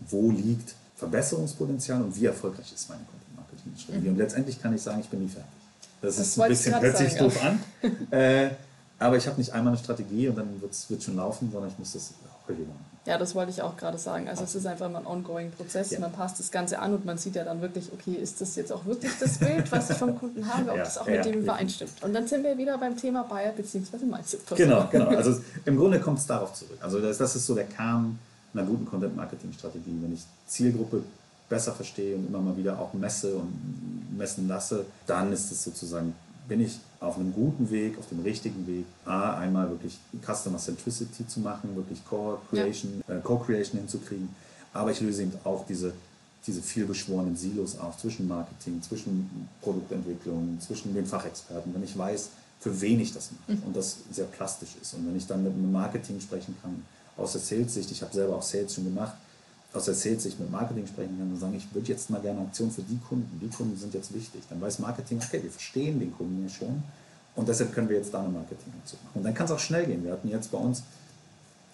[0.10, 4.06] wo liegt Verbesserungspotenzial und wie erfolgreich ist meine Content-Marketing-Strategie.
[4.06, 4.13] Mhm.
[4.13, 5.49] Und letztendlich kann ich sagen, ich bin nie fertig.
[6.01, 7.60] Das, das ist ein bisschen, hört sich doof an.
[8.12, 8.49] äh,
[8.99, 11.78] aber ich habe nicht einmal eine Strategie und dann wird es schon laufen, sondern ich
[11.78, 12.69] muss das auch regeln.
[13.05, 14.27] Ja, das wollte ich auch gerade sagen.
[14.27, 15.91] Also es ist einfach mal ein ongoing Prozess.
[15.91, 15.99] Ja.
[15.99, 18.73] Man passt das Ganze an und man sieht ja dann wirklich, okay, ist das jetzt
[18.73, 21.25] auch wirklich das Bild, was ich vom Kunden habe, ob ja, das auch ja, mit
[21.25, 21.91] dem übereinstimmt.
[22.01, 24.05] Und dann sind wir wieder beim Thema Buyer bzw.
[24.05, 24.41] Mindset.
[24.55, 25.05] Genau, genau.
[25.15, 26.77] Also im Grunde kommt es darauf zurück.
[26.81, 28.17] Also das, das ist so der Kern
[28.53, 29.97] einer guten Content-Marketing-Strategie.
[30.01, 31.03] Wenn ich Zielgruppe
[31.47, 36.15] besser verstehe und immer mal wieder auch messe und messen lasse, dann ist es sozusagen
[36.47, 41.27] bin ich auf einem guten Weg, auf dem richtigen Weg, A, einmal wirklich Customer Centricity
[41.27, 43.15] zu machen, wirklich Co-Creation ja.
[43.15, 44.29] äh, Co hinzukriegen,
[44.73, 45.93] aber ich löse eben auch diese,
[46.45, 52.29] diese vielbeschworenen Silos auf zwischen Marketing, zwischen Produktentwicklung, zwischen den Fachexperten, wenn ich weiß,
[52.60, 53.63] für wen ich das mache mhm.
[53.67, 54.93] und das sehr plastisch ist.
[54.93, 56.84] Und wenn ich dann mit einem Marketing sprechen kann,
[57.17, 59.15] aus der Sales-Sicht, ich habe selber auch Sales schon gemacht,
[59.75, 62.47] aus der Sales-Sicht mit Marketing sprechen kann und sagen, ich würde jetzt mal gerne eine
[62.47, 64.41] Aktion für die Kunden, die Kunden sind jetzt wichtig.
[64.49, 66.83] Dann weiß Marketing, okay, wir verstehen den Kunden ja schon
[67.35, 69.17] und deshalb können wir jetzt da eine Marketing-Aktion machen.
[69.17, 70.03] Und dann kann es auch schnell gehen.
[70.03, 70.83] Wir hatten jetzt bei uns,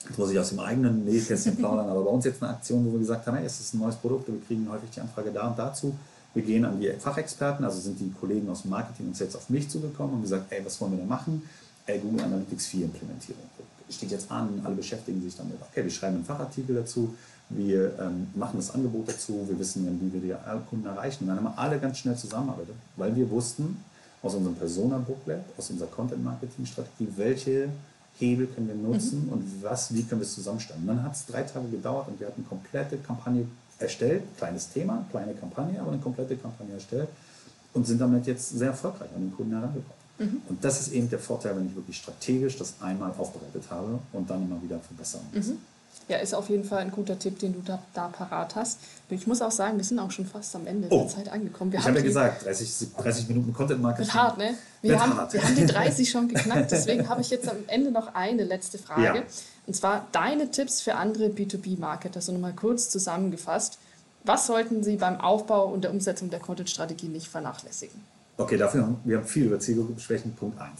[0.08, 2.94] jetzt muss ich aus dem eigenen Nähkästchen plaudern, aber bei uns jetzt eine Aktion, wo
[2.94, 5.48] wir gesagt haben, hey, es ist ein neues Produkt, wir kriegen häufig die Anfrage da
[5.48, 5.96] und dazu.
[6.34, 9.50] Wir gehen an die Fachexperten, also sind die Kollegen aus dem Marketing und Sales auf
[9.50, 11.44] mich zugekommen und gesagt, ey, was wollen wir denn machen?
[11.86, 13.44] Ey, Google Analytics 4 Implementierung.
[13.90, 15.58] Steht jetzt an, alle beschäftigen sich damit.
[15.70, 17.14] Okay, wir schreiben einen Fachartikel dazu,
[17.56, 21.24] wir ähm, machen das Angebot dazu, wir wissen, wie wir die Kunden erreichen.
[21.24, 23.84] Und dann haben wir alle ganz schnell zusammengearbeitet, weil wir wussten
[24.22, 27.70] aus unserem Persona-Booklet, aus unserer Content-Marketing-Strategie, welche
[28.20, 29.34] Hebel können wir nutzen mhm.
[29.34, 30.82] und was, wie können wir es zusammenstellen.
[30.82, 33.48] Und dann hat es drei Tage gedauert und wir hatten eine komplette Kampagne
[33.80, 37.10] erstellt, kleines Thema, kleine Kampagne, aber eine komplette Kampagne erstellt
[37.74, 40.02] und sind damit jetzt sehr erfolgreich an den Kunden herangekommen.
[40.20, 40.42] Mhm.
[40.50, 44.30] Und das ist eben der Vorteil, wenn ich wirklich strategisch das einmal aufbereitet habe und
[44.30, 45.48] dann immer wieder verbessern muss.
[45.48, 45.58] Mhm.
[46.08, 48.80] Ja, ist auf jeden Fall ein guter Tipp, den du da, da parat hast.
[49.10, 51.00] Ich muss auch sagen, wir sind auch schon fast am Ende oh.
[51.00, 51.72] der Zeit angekommen.
[51.72, 54.08] Wir ich habe ja gesagt, 30, 30 Minuten Content Marketing.
[54.08, 54.56] Wird hart, ne?
[54.82, 55.34] Wir, haben, hart.
[55.34, 58.78] wir haben die 30 schon geknackt, deswegen habe ich jetzt am Ende noch eine letzte
[58.78, 59.20] Frage.
[59.20, 59.24] Ja.
[59.68, 62.18] Und zwar deine Tipps für andere B2B-Marketer.
[62.18, 63.78] Also nochmal kurz zusammengefasst.
[64.24, 68.00] Was sollten sie beim Aufbau und der Umsetzung der Content-Strategie nicht vernachlässigen?
[68.38, 70.34] Okay, dafür haben wir haben viel über Zielgruppe besprechen.
[70.34, 70.72] Punkt 1.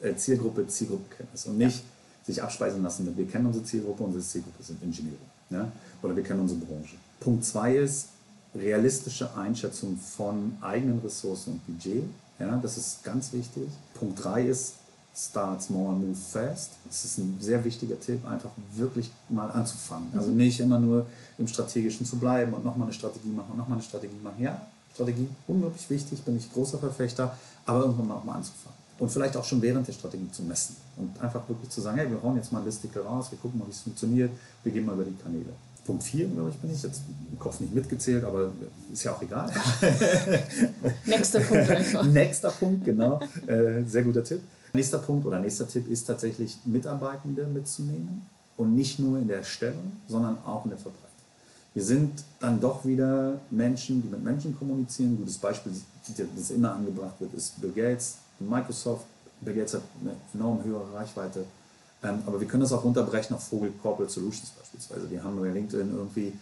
[0.00, 1.84] Äh, Zielgruppe, Zielgruppenkenntnis und nicht ja
[2.26, 5.16] sich abspeisen lassen mit, wir kennen unsere Zielgruppe, unsere Zielgruppe sind Ingenieure.
[5.50, 5.70] Ja?
[6.02, 6.96] Oder wir kennen unsere Branche.
[7.18, 8.08] Punkt zwei ist
[8.54, 12.04] realistische Einschätzung von eigenen Ressourcen und Budget.
[12.38, 12.58] Ja?
[12.62, 13.68] Das ist ganz wichtig.
[13.94, 14.74] Punkt drei ist
[15.12, 16.70] Start small, move fast.
[16.86, 20.08] Das ist ein sehr wichtiger Tipp, einfach wirklich mal anzufangen.
[20.16, 20.36] Also mhm.
[20.36, 21.06] nicht immer nur
[21.36, 24.40] im Strategischen zu bleiben und nochmal eine Strategie machen und nochmal eine Strategie machen.
[24.40, 24.60] Ja,
[24.94, 29.36] Strategie unglaublich wichtig, bin ich großer Verfechter, aber irgendwann mal auch mal anzufangen und vielleicht
[29.36, 32.36] auch schon während der Strategie zu messen und einfach wirklich zu sagen, hey, wir hauen
[32.36, 34.30] jetzt mal ein Listicle raus, wir gucken mal, wie es funktioniert,
[34.62, 35.52] wir gehen mal über die Kanäle.
[35.86, 37.00] Punkt 4, glaube ich, bin ich jetzt
[37.32, 38.52] im Kopf nicht mitgezählt, aber
[38.92, 39.50] ist ja auch egal.
[41.06, 42.04] Nächster Punkt einfach.
[42.04, 43.18] Nächster Punkt, genau.
[43.46, 44.40] Äh, sehr guter Tipp.
[44.72, 48.22] Nächster Punkt oder nächster Tipp ist tatsächlich, Mitarbeitende mitzunehmen
[48.56, 51.08] und nicht nur in der Erstellung, sondern auch in der Verbreitung.
[51.74, 55.14] Wir sind dann doch wieder Menschen, die mit Menschen kommunizieren.
[55.14, 55.72] Ein gutes Beispiel,
[56.36, 58.18] das immer angebracht wird, ist Bill Gates,
[58.48, 59.04] Microsoft,
[59.44, 61.44] Gates hat eine enorm höhere Reichweite
[62.02, 65.10] Ähm, aber wir können das auch runterbrechen auf Vogel Corporate Solutions beispielsweise.
[65.10, 66.32] Wir haben bei LinkedIn irgendwie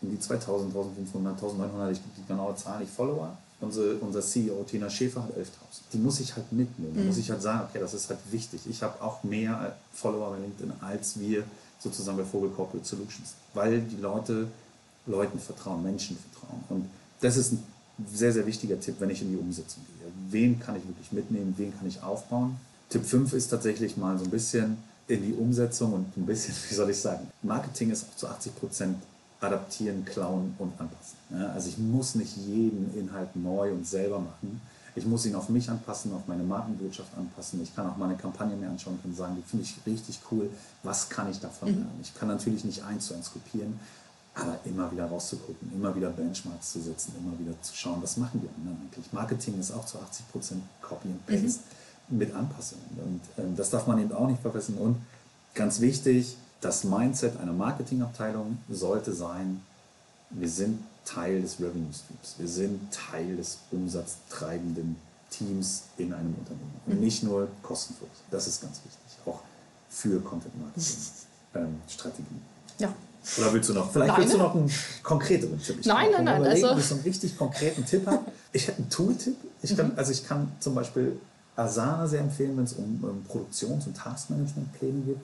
[0.00, 3.36] um die 2000, 1500, 1900, ich die genaue Zahl nicht, Follower.
[3.60, 5.46] Unsere, unser CEO Tina Schäfer hat 11.000.
[5.92, 6.94] Die muss ich halt mitnehmen.
[6.94, 7.06] Mhm.
[7.08, 8.60] muss ich halt sagen, okay, das ist halt wichtig.
[8.70, 11.42] Ich habe auch mehr Follower bei LinkedIn als wir
[11.80, 14.46] sozusagen bei Vogel Corporate Solutions, weil die Leute
[15.06, 16.62] Leuten vertrauen, Menschen vertrauen.
[16.68, 16.88] Und
[17.20, 17.64] das ist ein
[18.12, 20.12] sehr, sehr wichtiger Tipp, wenn ich in die Umsetzung gehe.
[20.30, 22.56] Wen kann ich wirklich mitnehmen, wen kann ich aufbauen?
[22.88, 24.78] Tipp 5 ist tatsächlich mal so ein bisschen
[25.08, 28.56] in die Umsetzung und ein bisschen, wie soll ich sagen, Marketing ist auch zu 80
[28.56, 28.96] Prozent
[29.40, 31.16] adaptieren, klauen und anpassen.
[31.54, 34.60] Also ich muss nicht jeden Inhalt neu und selber machen.
[34.96, 37.62] Ich muss ihn auf mich anpassen, auf meine Markenwirtschaft anpassen.
[37.62, 40.50] Ich kann auch meine Kampagne mir anschauen und sagen, die finde ich richtig cool.
[40.82, 41.74] Was kann ich davon mhm.
[41.76, 41.98] lernen?
[42.02, 43.78] Ich kann natürlich nicht eins zu eins kopieren,
[44.40, 48.40] aber immer wieder rauszugucken, immer wieder Benchmarks zu setzen, immer wieder zu schauen, was machen
[48.42, 49.12] die anderen eigentlich.
[49.12, 51.60] Marketing ist auch zu 80 Prozent Copy and Paste
[52.08, 52.18] mhm.
[52.18, 52.84] mit Anpassungen.
[53.04, 54.78] Und ähm, das darf man eben auch nicht vergessen.
[54.78, 54.96] Und
[55.54, 59.62] ganz wichtig, das Mindset einer Marketingabteilung sollte sein,
[60.30, 62.34] wir sind Teil des Revenue Streams.
[62.36, 64.96] Wir sind Teil des umsatztreibenden
[65.30, 67.00] Teams in einem Unternehmen und mhm.
[67.00, 68.10] nicht nur kostenlos.
[68.30, 69.40] Das ist ganz wichtig, auch
[69.88, 70.96] für Content Marketing
[71.54, 72.42] ähm, Strategien.
[72.78, 72.94] Ja.
[73.36, 73.92] Oder willst du noch?
[73.92, 74.70] Vielleicht nein, willst du noch einen
[75.02, 75.76] konkreteren Tipp.
[75.80, 76.44] Ich nein, nein, nein.
[76.44, 78.24] Also, ob ich so einen richtig konkreten Tipp habe.
[78.52, 79.36] Ich hätte einen Tooltip.
[79.62, 79.92] Ich kann, mhm.
[79.96, 81.18] Also ich kann zum Beispiel
[81.56, 85.18] Asana sehr empfehlen, wenn es um, um Produktions- und Taskmanagement-Pläne geht.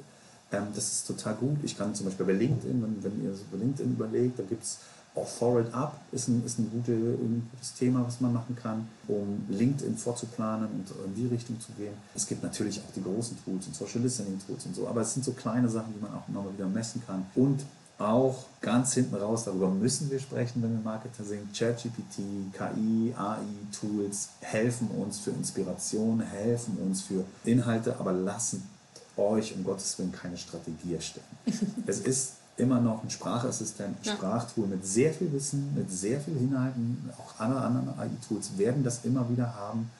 [0.53, 1.59] Ähm, das ist total gut.
[1.63, 4.63] Ich kann zum Beispiel bei LinkedIn, wenn, wenn ihr so über LinkedIn überlegt, da gibt
[4.63, 4.79] es
[5.15, 8.89] auch Forward Up, ist ein, ist ein, gute, ein, gutes Thema, was man machen kann,
[9.07, 11.95] um LinkedIn vorzuplanen und in die Richtung zu gehen.
[12.17, 15.15] Es gibt natürlich auch die großen Tools und Social Listening Tools und so, aber es
[15.15, 17.27] sind so kleine Sachen, die man auch immer mal wieder messen kann.
[17.37, 17.61] Und
[18.05, 21.57] auch ganz hinten raus, darüber müssen wir sprechen, wenn wir Marketer sind.
[21.57, 28.69] ChatGPT, KI, AI-Tools helfen uns für Inspiration, helfen uns für Inhalte, aber lassen
[29.17, 31.27] euch um Gottes Willen keine Strategie erstellen.
[31.87, 34.13] es ist immer noch ein Sprachassistent, ein ja.
[34.15, 37.11] Sprachtool mit sehr viel Wissen, mit sehr viel Inhalten.
[37.19, 39.91] Auch alle anderen AI-Tools werden das immer wieder haben.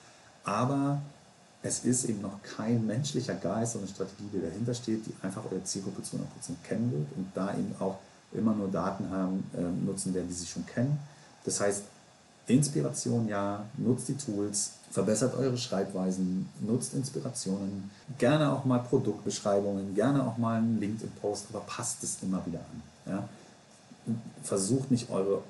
[0.43, 1.01] Aber
[1.65, 5.63] es ist eben noch kein menschlicher Geist eine Strategie, die dahinter steht, die einfach eure
[5.63, 6.19] Zielgruppe zu 100%
[6.63, 7.97] kennen wird und da eben auch
[8.33, 10.99] immer nur Daten haben, äh, nutzen werden, die sie schon kennen.
[11.43, 11.83] Das heißt,
[12.47, 17.89] Inspiration ja, nutzt die Tools, verbessert eure Schreibweisen, nutzt Inspirationen,
[18.19, 23.11] gerne auch mal Produktbeschreibungen, gerne auch mal einen LinkedIn-Post, aber passt es immer wieder an.
[23.11, 23.29] Ja?
[24.43, 25.41] Versucht nicht eure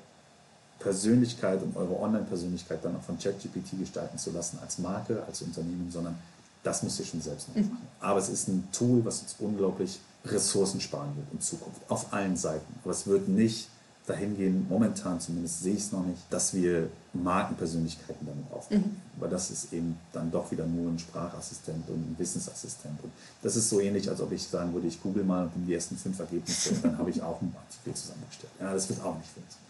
[0.86, 5.90] Persönlichkeit und eure Online-Persönlichkeit dann auch von ChatGPT gestalten zu lassen als Marke, als Unternehmen,
[5.90, 6.16] sondern
[6.62, 7.70] das müsst ihr schon selbst noch mhm.
[7.70, 7.88] machen.
[7.98, 12.36] Aber es ist ein Tool, was uns unglaublich Ressourcen sparen wird in Zukunft, auf allen
[12.36, 12.72] Seiten.
[12.84, 13.68] Aber es wird nicht
[14.06, 18.78] dahin gehen, momentan zumindest sehe ich es noch nicht, dass wir Markenpersönlichkeiten damit aufbauen.
[18.78, 18.96] Mhm.
[19.16, 23.02] Aber das ist eben dann doch wieder nur ein Sprachassistent und ein Wissensassistent.
[23.02, 23.10] Und
[23.42, 25.96] das ist so ähnlich, als ob ich sagen würde, ich google mal und die ersten
[25.96, 28.52] fünf Ergebnisse und dann habe ich auch einen Artikel zusammengestellt.
[28.60, 29.65] Ja, das wird auch nicht funktionieren.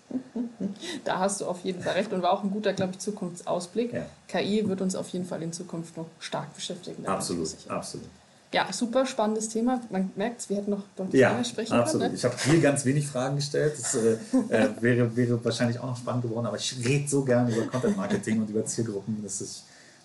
[1.04, 3.92] Da hast du auf jeden Fall recht und war auch ein guter, glaube ich, Zukunftsausblick.
[3.92, 4.06] Ja.
[4.28, 7.06] KI wird uns auf jeden Fall in Zukunft noch stark beschäftigen.
[7.06, 8.06] Absolut, absolut.
[8.52, 9.80] Ja, super spannendes Thema.
[9.90, 12.02] Man merkt, wir hätten noch deutlich ja, länger sprechen absolut.
[12.02, 12.12] können.
[12.12, 12.18] Ne?
[12.18, 13.74] Ich habe hier ganz wenig Fragen gestellt.
[13.78, 14.16] Das äh,
[14.48, 17.96] äh, wäre, wäre wahrscheinlich auch noch spannend geworden, aber ich rede so gerne über Content
[17.96, 19.62] Marketing und über Zielgruppen, dass ich,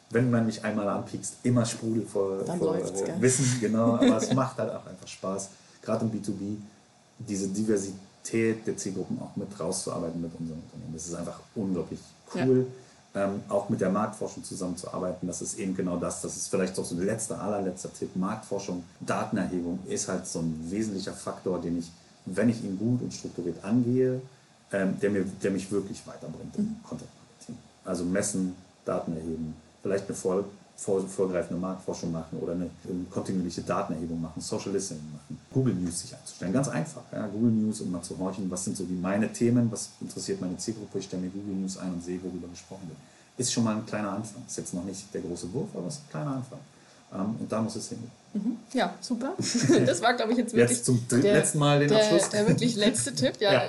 [0.10, 3.46] wenn man mich einmal anpiekst, immer sprudel vor, vor äh, Wissen.
[3.62, 5.50] Genau, aber es macht halt auch einfach Spaß,
[5.82, 6.58] gerade im B2B,
[7.20, 10.94] diese Diversität der Zielgruppen auch mit rauszuarbeiten mit unserem Unternehmen.
[10.94, 12.00] Das ist einfach unglaublich
[12.36, 12.68] cool.
[12.68, 12.82] Ja
[13.14, 15.28] ähm, auch mit der Marktforschung zusammenzuarbeiten.
[15.28, 16.22] Das ist eben genau das.
[16.22, 18.16] Das ist vielleicht auch so ein letzter, allerletzter Tipp.
[18.16, 21.92] Marktforschung, Datenerhebung ist halt so ein wesentlicher Faktor, den ich,
[22.26, 24.22] wenn ich ihn gut und strukturiert angehe,
[24.72, 26.76] ähm, der, mir, der mich wirklich weiterbringt im mhm.
[26.88, 27.58] Content Marketing.
[27.84, 28.56] Also messen,
[28.86, 30.46] Daten erheben, vielleicht eine vor,
[30.82, 32.70] vor, vorgreifende Marktforschung machen oder eine,
[33.12, 36.52] kontinuierliche Datenerhebung machen, Social Listening machen, Google News sich einzustellen.
[36.52, 37.04] Ganz einfach.
[37.12, 40.42] Ja, Google News, um mal zu horchen, was sind so die meine Themen, was interessiert
[40.42, 42.98] meine Zielgruppe, ich stelle mir Google News ein und sehe, worüber gesprochen wird.
[43.38, 44.42] Ist schon mal ein kleiner Anfang.
[44.48, 46.60] Ist jetzt noch nicht der große Wurf, aber es ist ein kleiner Anfang.
[47.14, 48.12] Ähm, und da muss es hingehen.
[48.34, 48.58] Mhm.
[48.74, 49.34] Ja, super.
[49.86, 52.30] Das war, glaube ich, jetzt wirklich jetzt zum der, letzten Mal den der, Abschluss.
[52.30, 53.34] Der wirklich letzte Tipp.
[53.40, 53.64] Ja, ja.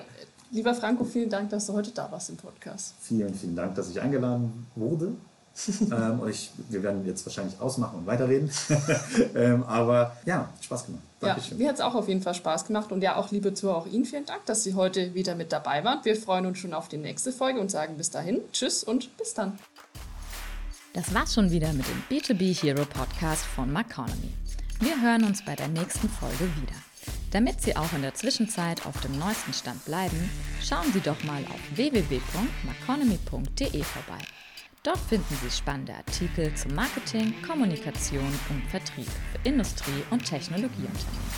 [0.50, 2.94] Lieber Franco, vielen Dank, dass du heute da warst im Podcast.
[3.00, 5.12] Vielen, vielen Dank, dass ich eingeladen wurde.
[5.90, 8.50] ähm, und ich, wir werden jetzt wahrscheinlich ausmachen und weiterreden.
[9.34, 11.02] ähm, aber ja, Spaß gemacht.
[11.20, 11.58] Dankeschön.
[11.58, 12.90] Ja, mir hat es auch auf jeden Fall Spaß gemacht.
[12.90, 15.84] Und ja, auch liebe Zuhörer, auch Ihnen vielen Dank, dass Sie heute wieder mit dabei
[15.84, 16.04] waren.
[16.04, 19.34] Wir freuen uns schon auf die nächste Folge und sagen bis dahin Tschüss und bis
[19.34, 19.58] dann.
[20.94, 24.34] Das war's schon wieder mit dem B2B Hero Podcast von Maconomy.
[24.80, 26.74] Wir hören uns bei der nächsten Folge wieder.
[27.30, 30.30] Damit Sie auch in der Zwischenzeit auf dem neuesten Stand bleiben,
[30.60, 34.18] schauen Sie doch mal auf www.maconomy.de vorbei.
[34.84, 41.30] Dort finden Sie spannende Artikel zu Marketing, Kommunikation und Vertrieb für Industrie- und Technologieunternehmen.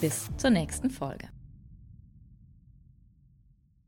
[0.00, 1.28] Bis zur nächsten Folge.